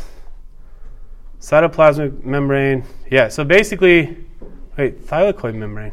[1.39, 2.84] cytoplasmic membrane.
[3.10, 4.28] Yeah, so basically,
[4.78, 5.91] Wait, thylakoid membrane.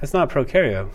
[0.00, 0.88] That's not prokaryote.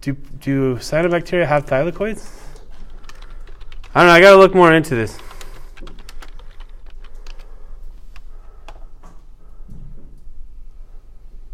[0.00, 2.41] Do, do cyanobacteria have thylakoids?
[3.94, 4.12] I don't know.
[4.14, 5.18] I got to look more into this.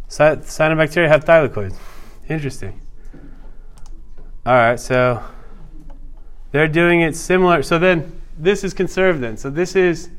[0.06, 1.76] Cy- cyanobacteria have thylakoids.
[2.28, 2.80] Interesting.
[4.46, 5.22] All right, so
[6.52, 7.62] they're doing it similar.
[7.62, 9.36] So then this is conserved then.
[9.36, 10.10] So this is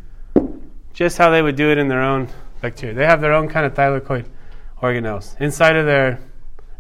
[0.94, 2.28] just how they would do it in their own
[2.62, 2.94] bacteria.
[2.94, 4.26] They have their own kind of thylakoid
[4.82, 6.20] organelles inside of their.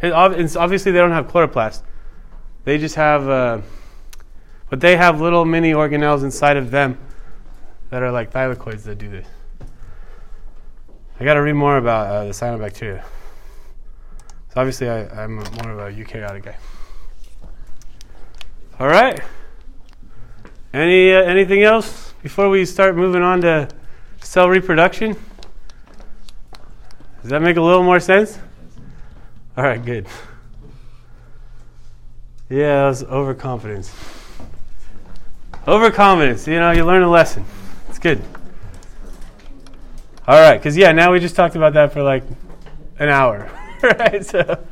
[0.04, 1.82] Obviously, they don't have chloroplast.
[2.66, 3.62] They just have, uh,
[4.70, 6.98] but they have little mini organelles inside of them
[7.90, 9.28] that are like thylakoids that do this.
[11.20, 13.04] I got to read more about uh, the cyanobacteria.
[14.50, 16.58] So obviously, I, I'm more of a eukaryotic guy.
[18.80, 19.20] All right.
[20.74, 23.68] Any uh, anything else before we start moving on to
[24.22, 25.16] cell reproduction?
[27.22, 28.40] Does that make a little more sense?
[29.58, 30.08] All right, good.
[32.50, 33.94] Yeah, that was overconfidence.
[35.68, 36.48] Overconfidence.
[36.48, 37.46] You know, you learn a lesson.
[37.90, 38.22] It's good.
[40.28, 42.24] All right, because yeah, now we just talked about that for like
[43.00, 43.50] an hour,
[43.84, 44.24] right?
[44.24, 44.64] So,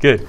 [0.00, 0.26] good.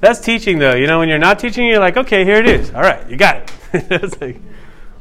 [0.00, 0.74] That's teaching, though.
[0.74, 2.72] You know, when you're not teaching, you're like, okay, here it is.
[2.74, 4.20] All right, you got it.
[4.20, 4.40] like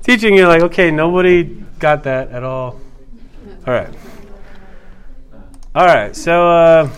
[0.01, 1.43] teaching, you're like, okay, nobody
[1.77, 2.79] got that at all.
[3.67, 3.93] All right.
[5.75, 6.89] All right, so uh,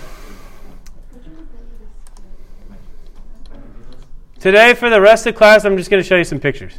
[4.46, 6.74] today for the rest of class, I'm just going to show you some pictures.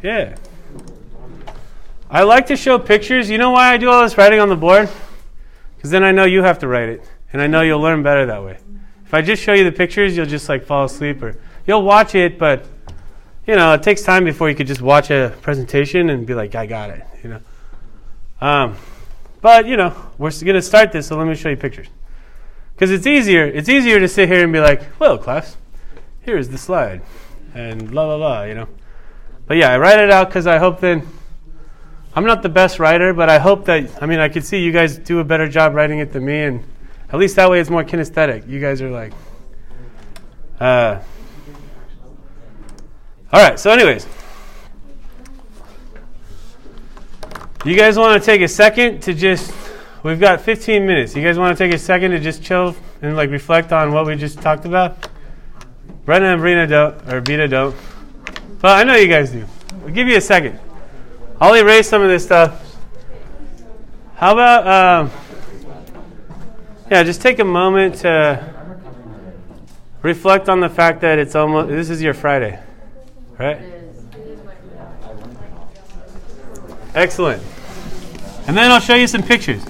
[0.00, 0.36] Yeah.
[2.08, 3.28] I like to show pictures.
[3.28, 4.88] You know why I do all this writing on the board?
[5.74, 8.26] Because then I know you have to write it, and I know you'll learn better
[8.26, 8.58] that way.
[9.04, 11.36] If I just show you the pictures, you'll just like fall asleep, or
[11.66, 12.64] you'll watch it, but
[13.44, 16.54] you know it takes time before you could just watch a presentation and be like,
[16.54, 17.04] I got it.
[17.24, 17.40] You know.
[18.40, 18.76] Um,
[19.40, 21.88] but you know, we're going to start this, so let me show you pictures.
[22.76, 23.46] Because it's easier.
[23.46, 25.56] It's easier to sit here and be like, well, class,
[26.20, 27.00] here's the slide,
[27.54, 28.42] and la la la.
[28.42, 28.68] You know.
[29.46, 31.08] But yeah, I write it out because I hope then.
[32.14, 34.72] I'm not the best writer, but I hope that I mean I could see you
[34.72, 36.64] guys do a better job writing it than me, and
[37.10, 38.46] at least that way it's more kinesthetic.
[38.46, 39.14] You guys are like,
[40.60, 41.00] uh,
[43.32, 43.58] all right.
[43.58, 44.06] So, anyways,
[47.64, 49.65] you guys want to take a second to just.
[50.06, 51.16] We've got 15 minutes.
[51.16, 54.06] You guys want to take a second to just chill and like reflect on what
[54.06, 55.08] we just talked about?
[56.04, 57.74] Brenna and Brina don't, or Beta don't.
[58.60, 59.44] But I know you guys do.
[59.82, 60.60] I'll give you a second.
[61.40, 62.78] I'll erase some of this stuff.
[64.14, 65.10] How about, um,
[66.88, 68.54] yeah, just take a moment to
[70.02, 72.62] reflect on the fact that it's almost, this is your Friday,
[73.38, 73.60] right?
[76.94, 77.42] Excellent.
[78.46, 79.64] And then I'll show you some pictures.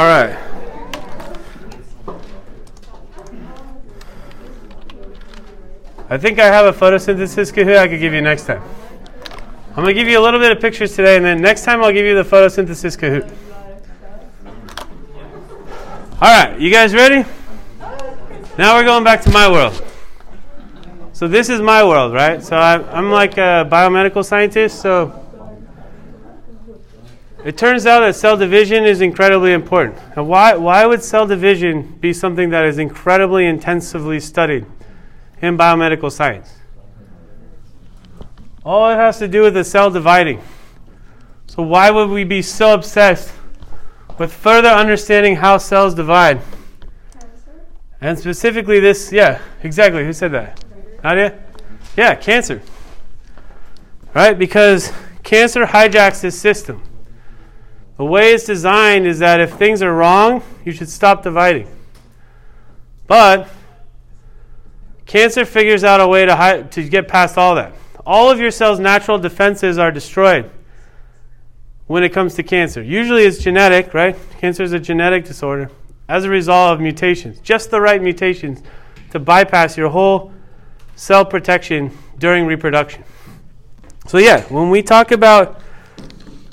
[0.00, 0.34] All right.
[6.08, 8.62] I think I have a photosynthesis Kahoot I could give you next time.
[9.68, 11.82] I'm going to give you a little bit of pictures today, and then next time
[11.82, 13.30] I'll give you the photosynthesis Kahoot.
[16.22, 17.28] All right, you guys ready?
[18.56, 19.84] Now we're going back to my world.
[21.12, 22.42] So this is my world, right?
[22.42, 25.19] So I, I'm like a biomedical scientist, so
[27.44, 29.96] it turns out that cell division is incredibly important.
[30.16, 34.66] Now, why, why would cell division be something that is incredibly intensively studied
[35.40, 36.58] in biomedical science?
[38.64, 40.42] All it has to do with the cell dividing.
[41.46, 43.32] So, why would we be so obsessed
[44.18, 46.40] with further understanding how cells divide?
[47.12, 47.62] Cancer.
[48.02, 50.04] And specifically, this, yeah, exactly.
[50.04, 50.62] Who said that?
[51.02, 51.42] Nadia?
[51.96, 52.60] Yeah, cancer.
[54.14, 54.38] Right?
[54.38, 56.82] Because cancer hijacks this system.
[58.00, 61.68] The way it's designed is that if things are wrong, you should stop dividing.
[63.06, 63.50] But
[65.04, 67.74] cancer figures out a way to, hi- to get past all that.
[68.06, 70.50] All of your cells' natural defenses are destroyed
[71.88, 72.80] when it comes to cancer.
[72.82, 74.16] Usually it's genetic, right?
[74.38, 75.70] Cancer is a genetic disorder
[76.08, 78.62] as a result of mutations, just the right mutations
[79.10, 80.32] to bypass your whole
[80.96, 83.04] cell protection during reproduction.
[84.06, 85.59] So, yeah, when we talk about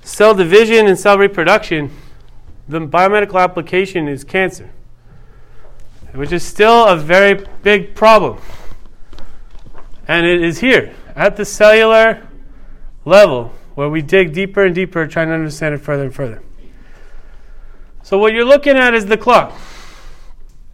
[0.07, 1.91] cell division and cell reproduction,
[2.67, 4.69] the biomedical application is cancer,
[6.13, 8.39] which is still a very big problem.
[10.07, 12.25] And it is here at the cellular
[13.03, 16.41] level where we dig deeper and deeper, trying to understand it further and further.
[18.01, 19.53] So what you're looking at is the clock.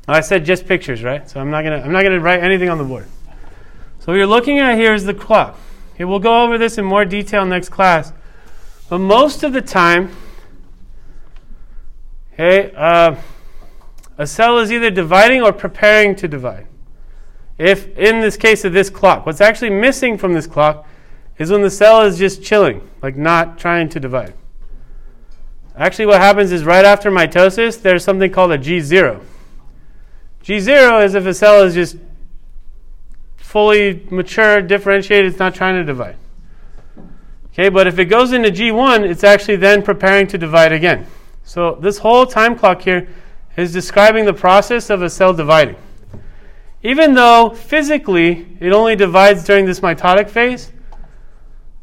[0.07, 1.27] I said just pictures, right?
[1.27, 3.07] So I'm not gonna I'm not gonna write anything on the board.
[3.99, 5.57] So what you're looking at here is the clock.
[5.95, 8.13] Okay, we'll go over this in more detail next class.
[8.89, 10.11] But most of the time,
[12.33, 13.15] okay, uh,
[14.17, 16.67] a cell is either dividing or preparing to divide.
[17.57, 20.87] If in this case of this clock, what's actually missing from this clock
[21.37, 24.33] is when the cell is just chilling, like not trying to divide.
[25.75, 29.21] Actually, what happens is right after mitosis, there's something called a G0.
[30.43, 31.97] G0 is if a cell is just
[33.37, 36.17] fully mature, differentiated, it's not trying to divide.
[37.53, 41.05] Okay, but if it goes into G1, it's actually then preparing to divide again.
[41.43, 43.07] So this whole time clock here
[43.55, 45.75] is describing the process of a cell dividing.
[46.81, 50.71] Even though physically it only divides during this mitotic phase,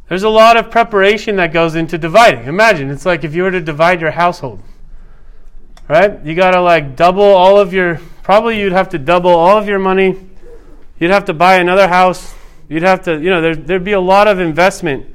[0.09, 2.47] there's a lot of preparation that goes into dividing.
[2.47, 4.61] Imagine, it's like if you were to divide your household.
[5.89, 6.21] Right?
[6.25, 9.69] You got to like double all of your probably you'd have to double all of
[9.69, 10.17] your money.
[10.99, 12.35] You'd have to buy another house.
[12.69, 15.07] You'd have to, you know, there, there'd be a lot of investment.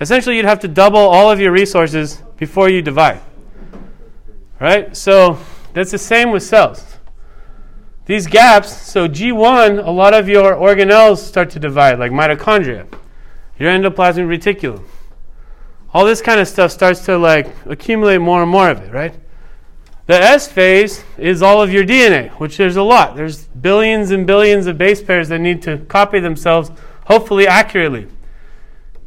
[0.00, 3.20] Essentially, you'd have to double all of your resources before you divide.
[4.58, 4.96] Right?
[4.96, 5.38] So
[5.74, 6.98] that's the same with cells.
[8.06, 12.86] These gaps, so G1, a lot of your organelles start to divide, like mitochondria,
[13.58, 14.84] your endoplasmic reticulum.
[15.92, 19.14] All this kind of stuff starts to like accumulate more and more of it, right?
[20.06, 23.14] The S phase is all of your DNA, which there's a lot.
[23.14, 26.72] There's billions and billions of base pairs that need to copy themselves,
[27.04, 28.08] hopefully accurately,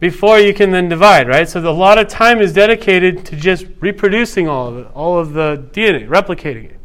[0.03, 1.47] before you can then divide, right?
[1.47, 5.31] So a lot of time is dedicated to just reproducing all of it, all of
[5.31, 6.79] the DNA, replicating it.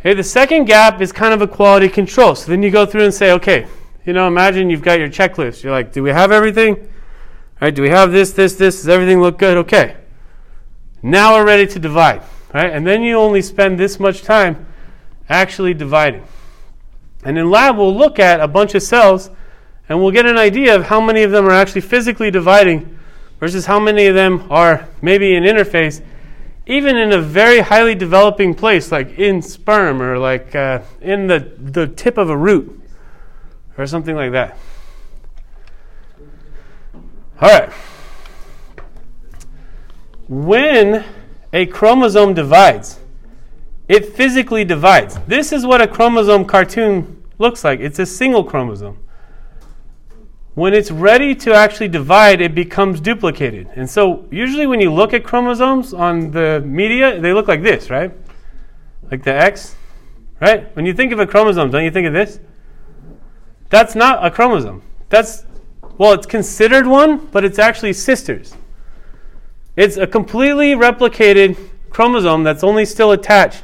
[0.00, 2.34] Okay, the second gap is kind of a quality control.
[2.34, 3.68] So then you go through and say, okay,
[4.04, 5.62] you know, imagine you've got your checklist.
[5.62, 6.74] You're like, do we have everything?
[6.74, 6.88] All
[7.60, 8.78] right, do we have this, this, this?
[8.78, 9.56] Does everything look good?
[9.58, 9.96] Okay.
[11.04, 12.22] Now we're ready to divide,
[12.52, 12.72] right?
[12.72, 14.66] And then you only spend this much time
[15.28, 16.24] actually dividing.
[17.22, 19.30] And in lab, we'll look at a bunch of cells
[19.88, 22.98] and we'll get an idea of how many of them are actually physically dividing
[23.38, 26.02] versus how many of them are maybe in interphase,
[26.66, 31.52] even in a very highly developing place like in sperm or like uh, in the,
[31.58, 32.82] the tip of a root
[33.78, 34.56] or something like that.
[37.40, 37.70] All right.
[40.28, 41.04] When
[41.52, 42.98] a chromosome divides,
[43.88, 45.18] it physically divides.
[45.26, 47.78] This is what a chromosome cartoon looks like.
[47.78, 48.98] It's a single chromosome.
[50.56, 53.68] When it's ready to actually divide, it becomes duplicated.
[53.76, 57.90] And so, usually, when you look at chromosomes on the media, they look like this,
[57.90, 58.10] right?
[59.10, 59.76] Like the X,
[60.40, 60.74] right?
[60.74, 62.40] When you think of a chromosome, don't you think of this?
[63.68, 64.80] That's not a chromosome.
[65.10, 65.44] That's,
[65.98, 68.54] well, it's considered one, but it's actually sisters.
[69.76, 71.58] It's a completely replicated
[71.90, 73.62] chromosome that's only still attached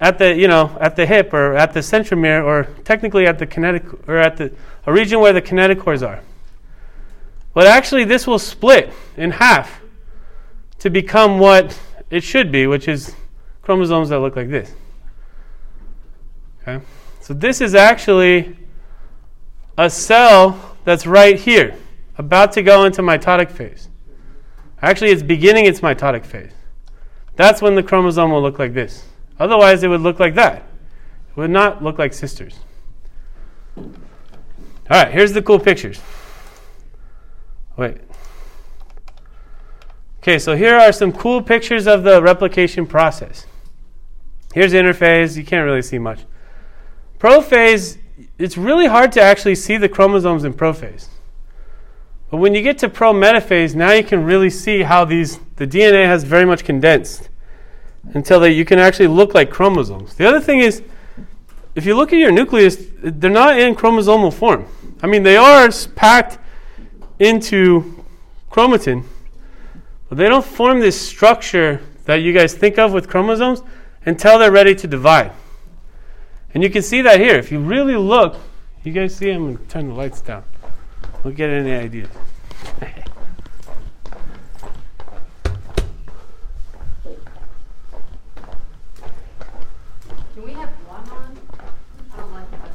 [0.00, 3.46] at the you know at the hip or at the centromere or technically at the
[3.46, 4.52] kinetic or at the
[4.86, 6.20] a region where the kinetochores are.
[7.54, 9.80] But actually, this will split in half
[10.80, 11.80] to become what
[12.10, 13.14] it should be, which is
[13.62, 14.74] chromosomes that look like this.
[16.62, 16.84] Okay,
[17.20, 18.56] so this is actually
[19.78, 21.76] a cell that's right here,
[22.18, 23.88] about to go into mitotic phase.
[24.82, 26.52] Actually, it's beginning its mitotic phase.
[27.36, 29.04] That's when the chromosome will look like this.
[29.38, 30.56] Otherwise, it would look like that.
[31.30, 32.58] It would not look like sisters.
[33.76, 33.92] All
[34.90, 36.00] right, here's the cool pictures.
[37.76, 37.98] Wait.
[40.18, 43.46] Okay, so here are some cool pictures of the replication process.
[44.54, 45.36] Here's interphase.
[45.36, 46.20] You can't really see much.
[47.18, 47.98] Prophase,
[48.38, 51.08] it's really hard to actually see the chromosomes in prophase.
[52.30, 56.06] But when you get to prometaphase, now you can really see how these the DNA
[56.06, 57.28] has very much condensed
[58.12, 60.14] until they, you can actually look like chromosomes.
[60.14, 60.82] The other thing is,
[61.74, 64.66] if you look at your nucleus, they're not in chromosomal form.
[65.02, 66.38] I mean, they are packed
[67.18, 68.04] into
[68.50, 69.04] chromatin,
[70.08, 73.62] But they don't form this structure that you guys think of with chromosomes
[74.06, 75.32] until they're ready to divide.
[76.52, 77.36] And you can see that here.
[77.36, 78.36] If you really look,
[78.84, 80.44] you guys see, I'm going to turn the lights down.
[81.24, 82.08] We'll get any ideas.
[90.34, 91.38] Can we have one on?
[92.12, 92.70] I don't like that.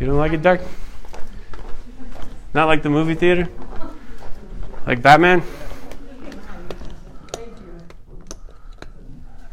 [0.00, 0.60] You don't like it dark?
[2.52, 3.48] Not like the movie theater?
[4.86, 5.42] Like Batman?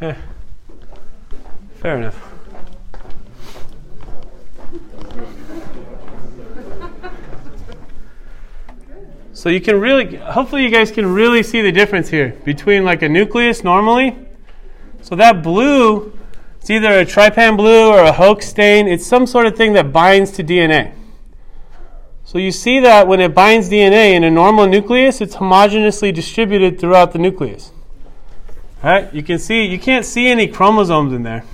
[0.02, 0.18] Yeah.
[1.76, 2.28] Fair enough.
[9.34, 13.02] So you can really, hopefully, you guys can really see the difference here between like
[13.02, 14.16] a nucleus normally.
[15.02, 16.16] So that blue,
[16.62, 18.88] it's either a trypan blue or a Hoechst stain.
[18.88, 20.94] It's some sort of thing that binds to DNA.
[22.24, 26.80] So you see that when it binds DNA in a normal nucleus, it's homogeneously distributed
[26.80, 27.72] throughout the nucleus.
[28.84, 29.12] Right?
[29.12, 31.46] You can see you can't see any chromosomes in there.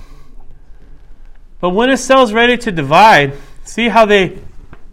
[1.58, 3.32] But when a cell's ready to divide,
[3.64, 4.38] see how they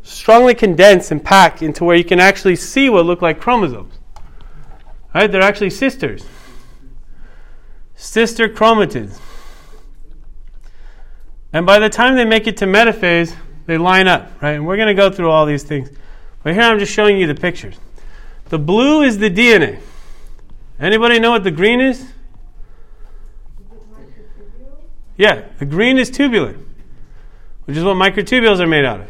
[0.01, 3.99] strongly condense and pack into where you can actually see what look like chromosomes.
[5.13, 5.29] Right?
[5.29, 6.25] They're actually sisters.
[7.95, 9.19] Sister chromatids.
[11.55, 13.33] And by the time they make it to metaphase,
[13.65, 14.55] they line up, right?
[14.55, 15.89] And we're going to go through all these things.
[16.43, 17.77] But here I'm just showing you the pictures.
[18.49, 19.79] The blue is the DNA.
[20.81, 22.11] Anybody know what the green is?
[25.15, 26.61] Yeah, the green is tubulin,
[27.63, 29.07] which is what microtubules are made out of.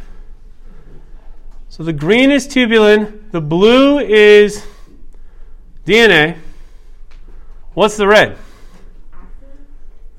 [1.70, 4.64] So the green is tubulin, the blue is
[5.84, 6.38] DNA.
[7.74, 8.38] What's the red?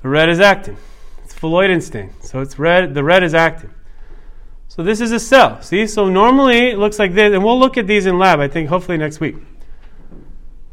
[0.01, 0.75] The red is actin.
[1.37, 2.11] Phalloidin.
[2.21, 3.71] So it's red, the red is actin.
[4.67, 5.61] So this is a cell.
[5.61, 5.87] See?
[5.87, 8.69] So normally it looks like this, and we'll look at these in lab, I think,
[8.69, 9.35] hopefully next week.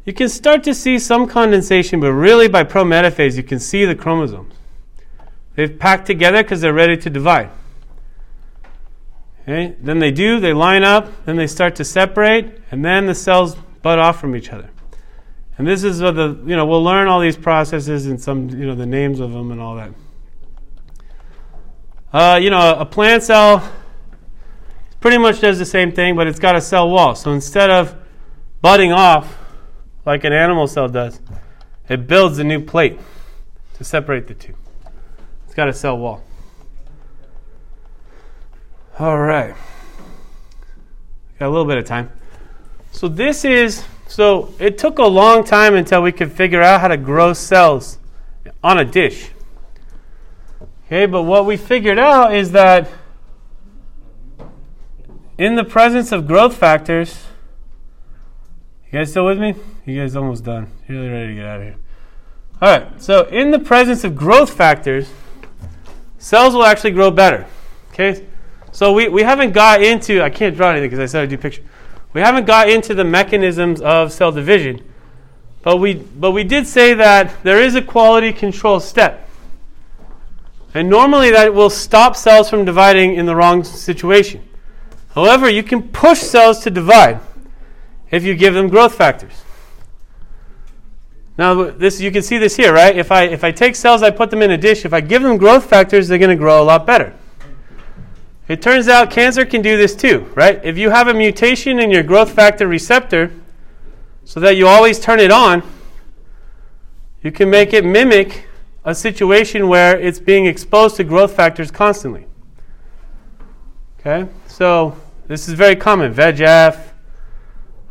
[0.04, 3.94] You can start to see some condensation, but really by prometaphase, you can see the
[3.94, 4.54] chromosomes.
[5.54, 7.50] They've packed together because they're ready to divide.
[9.42, 9.76] Okay?
[9.80, 13.56] Then they do, they line up, then they start to separate, and then the cells
[13.82, 14.68] butt off from each other.
[15.56, 18.66] And this is what the, you know, we'll learn all these processes and some, you
[18.66, 19.92] know, the names of them and all that.
[22.14, 23.68] Uh, you know, a plant cell
[25.00, 27.16] pretty much does the same thing, but it's got a cell wall.
[27.16, 27.96] So instead of
[28.62, 29.36] budding off
[30.06, 31.20] like an animal cell does,
[31.88, 33.00] it builds a new plate
[33.78, 34.54] to separate the two.
[35.44, 36.22] It's got a cell wall.
[39.00, 39.56] All right.
[41.40, 42.12] Got a little bit of time.
[42.92, 46.86] So this is so it took a long time until we could figure out how
[46.86, 47.98] to grow cells
[48.62, 49.30] on a dish.
[50.94, 52.88] Okay, but what we figured out is that
[55.36, 57.26] in the presence of growth factors,
[58.92, 59.56] you guys still with me?
[59.86, 60.70] You guys almost done.
[60.86, 61.76] You're really ready to get out of here.
[62.62, 65.10] All right, so in the presence of growth factors,
[66.18, 67.44] cells will actually grow better.
[67.92, 68.24] Okay,
[68.70, 71.36] so we, we haven't got into, I can't draw anything because I said I'd do
[71.36, 71.62] picture.
[72.12, 74.80] We haven't got into the mechanisms of cell division,
[75.62, 79.22] but we, but we did say that there is a quality control step.
[80.74, 84.46] And normally that will stop cells from dividing in the wrong situation.
[85.14, 87.20] However, you can push cells to divide
[88.10, 89.44] if you give them growth factors.
[91.38, 92.96] Now, this you can see this here, right?
[92.96, 94.84] If I if I take cells, I put them in a dish.
[94.84, 97.12] If I give them growth factors, they're going to grow a lot better.
[98.46, 100.60] It turns out cancer can do this too, right?
[100.64, 103.32] If you have a mutation in your growth factor receptor,
[104.24, 105.62] so that you always turn it on,
[107.22, 108.46] you can make it mimic
[108.84, 112.26] a situation where it's being exposed to growth factors constantly.
[113.98, 116.12] Okay, so this is very common.
[116.12, 116.76] VEGF,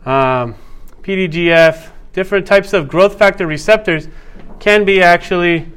[0.05, 0.55] um,
[1.01, 4.07] PDGF, different types of growth factor receptors
[4.59, 5.71] can be actually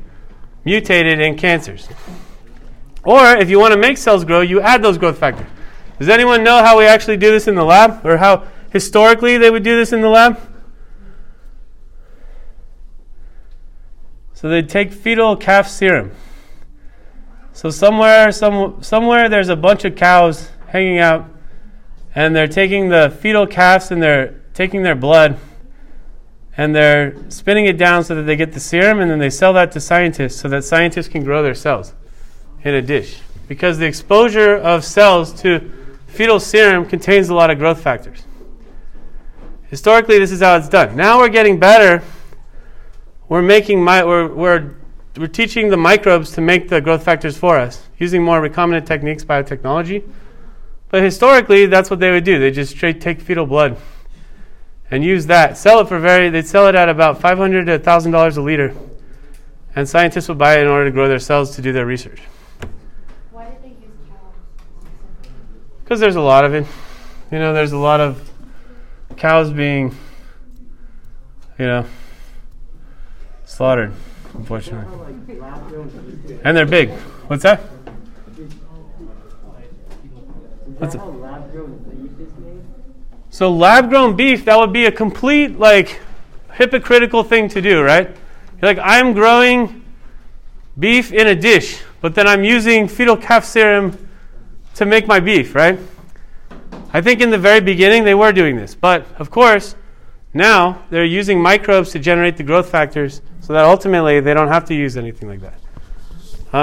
[0.65, 1.89] mutated in cancers.
[3.05, 5.47] Or if you want to make cells grow, you add those growth factors.
[5.99, 8.05] Does anyone know how we actually do this in the lab?
[8.05, 10.39] Or how historically they would do this in the lab?
[14.37, 16.13] So they'd take fetal calf serum.
[17.55, 21.27] So somewhere, some, somewhere there's a bunch of cows hanging out,
[22.15, 25.39] and they're taking the fetal calves and they're taking their blood,
[26.55, 29.55] and they're spinning it down so that they get the serum, and then they sell
[29.55, 31.95] that to scientists so that scientists can grow their cells
[32.63, 33.23] in a dish.
[33.49, 35.73] Because the exposure of cells to
[36.09, 38.27] fetal serum contains a lot of growth factors.
[39.69, 40.95] Historically, this is how it's done.
[40.95, 42.03] Now we're getting better.
[43.29, 44.75] We're making my, we're, we're,
[45.17, 49.25] we're teaching the microbes to make the growth factors for us using more recombinant techniques,
[49.25, 50.09] biotechnology.
[50.91, 52.39] But historically, that's what they would do.
[52.39, 53.77] They just straight take fetal blood
[54.91, 55.59] and use that.
[55.59, 58.75] Sell it for very, they'd sell it at about 500 to $1,000 a liter.
[59.75, 62.21] And scientists would buy it in order to grow their cells to do their research.
[63.33, 65.29] Why did they use cows?
[65.83, 66.67] Because there's a lot of it.
[67.33, 68.31] You know, there's a lot of
[69.17, 69.95] cows being,
[71.59, 71.85] you know,
[73.57, 73.91] slaughtered,
[74.35, 74.87] unfortunately.
[76.45, 76.91] And they're big.
[77.29, 77.61] What's that?
[80.77, 81.01] What's it?
[83.31, 86.03] So lab grown beef, that would be a complete like
[86.53, 88.09] hypocritical thing to do, right?
[88.61, 89.83] You're like, I'm growing
[90.79, 93.97] beef in a dish, but then I'm using fetal calf serum
[94.75, 95.79] to make my beef, right?
[96.93, 99.77] I think in the very beginning they were doing this, but of course,
[100.37, 104.65] now they're using microbes to generate the growth factors so that ultimately they don't have
[104.67, 105.59] to use anything like that.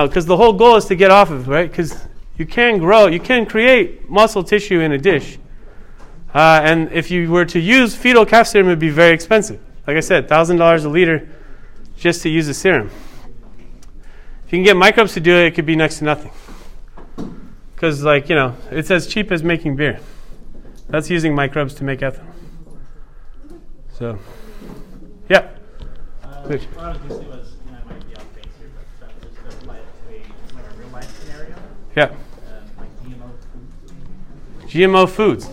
[0.07, 1.69] Because the whole goal is to get off of, it, right?
[1.69, 2.07] Because
[2.37, 5.37] you can grow, you can create muscle tissue in a dish.
[6.33, 9.61] Uh, and if you were to use fetal calf serum, it would be very expensive.
[9.85, 11.29] Like I said, $1,000 a liter
[11.97, 12.89] just to use the serum.
[14.45, 16.31] If you can get microbes to do it, it could be next to nothing.
[17.75, 19.99] Because, like, you know, it's as cheap as making beer.
[20.89, 22.32] That's using microbes to make ethanol.
[23.93, 24.17] So,
[25.29, 25.49] yeah.
[26.23, 26.63] Uh, Which?
[26.63, 28.69] What I was gonna say was, you know, it might be off base here,
[28.99, 31.55] but uh, just to apply to a, like a real life scenario,
[31.95, 32.03] Yeah.
[32.05, 32.15] um,
[32.79, 34.67] like GMO food.
[34.69, 35.45] GMO foods.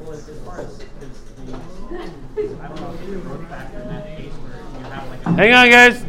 [0.00, 4.06] Well, as as far as, the, I don't know if the growth factor in that
[4.18, 5.30] case where you have like a.
[5.32, 6.04] Hang on, guys.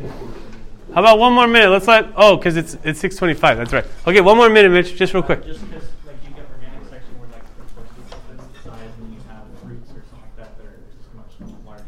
[0.93, 1.69] How about one more minute?
[1.69, 2.11] Let's let.
[2.17, 3.39] Oh, because it's it's 6:25.
[3.57, 3.85] That's right.
[4.05, 4.95] Okay, one more minute, Mitch.
[4.95, 5.43] Just real quick.
[5.45, 8.91] Just because, like, you get organic section where, like, they're supposed to be something size,
[8.97, 11.85] and you have fruits or something like that that are just much larger.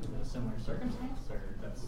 [0.00, 1.84] Is it a similar circumstance, or that's?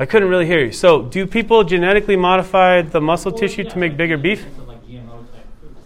[0.00, 0.72] I couldn't really hear you.
[0.72, 4.46] So, do people genetically modify the muscle Well, tissue yeah, to make like, bigger beef?
[4.66, 5.76] like GMO type foods.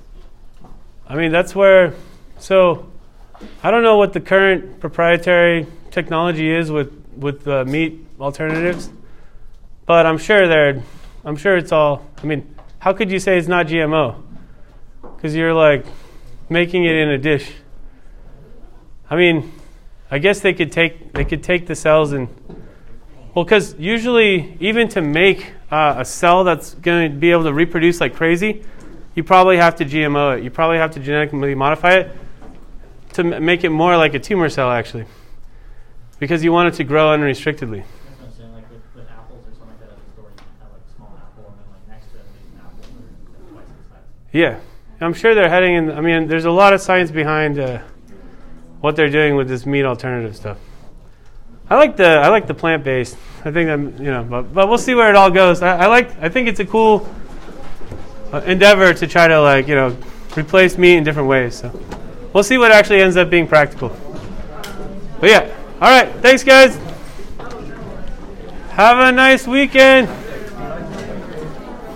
[1.08, 1.94] I mean, that's where.
[2.38, 2.90] So,
[3.62, 8.90] I don't know what the current proprietary technology is with with uh, meat alternatives,
[9.86, 10.82] but I'm sure they're.
[11.24, 12.06] I'm sure it's all.
[12.22, 14.20] I mean, how could you say it's not GMO?
[15.16, 15.86] Because you're like
[16.50, 17.50] making it in a dish.
[19.08, 19.52] I mean,
[20.10, 22.28] I guess they could take they could take the cells and
[23.34, 27.52] well, because usually even to make uh, a cell that's going to be able to
[27.54, 28.62] reproduce like crazy,
[29.14, 30.44] you probably have to GMO it.
[30.44, 32.16] You probably have to genetically modify it
[33.14, 35.06] to m- make it more like a tumor cell, actually,
[36.18, 37.84] because you want it to grow unrestrictedly.
[37.84, 40.28] That's what I'm saying, like with, with apples or something like that at the store,
[40.28, 42.60] you can have like a small apple and then like next to it, maybe an
[42.66, 44.04] apple or twice the size.
[44.32, 44.60] Yeah,
[45.00, 45.90] I'm sure they're heading in.
[45.90, 47.80] I mean, there's a lot of science behind uh,
[48.82, 50.58] what they're doing with this meat alternative stuff.
[51.70, 53.16] I like the I like the plant based.
[53.44, 55.62] I think I'm you know, but, but we'll see where it all goes.
[55.62, 57.08] I, I like I think it's a cool
[58.32, 59.96] uh, endeavor to try to like you know
[60.36, 61.56] replace meat in different ways.
[61.56, 61.70] So
[62.32, 63.88] we'll see what actually ends up being practical.
[65.20, 66.12] But yeah, all right.
[66.16, 66.76] Thanks, guys.
[68.70, 70.08] Have a nice weekend.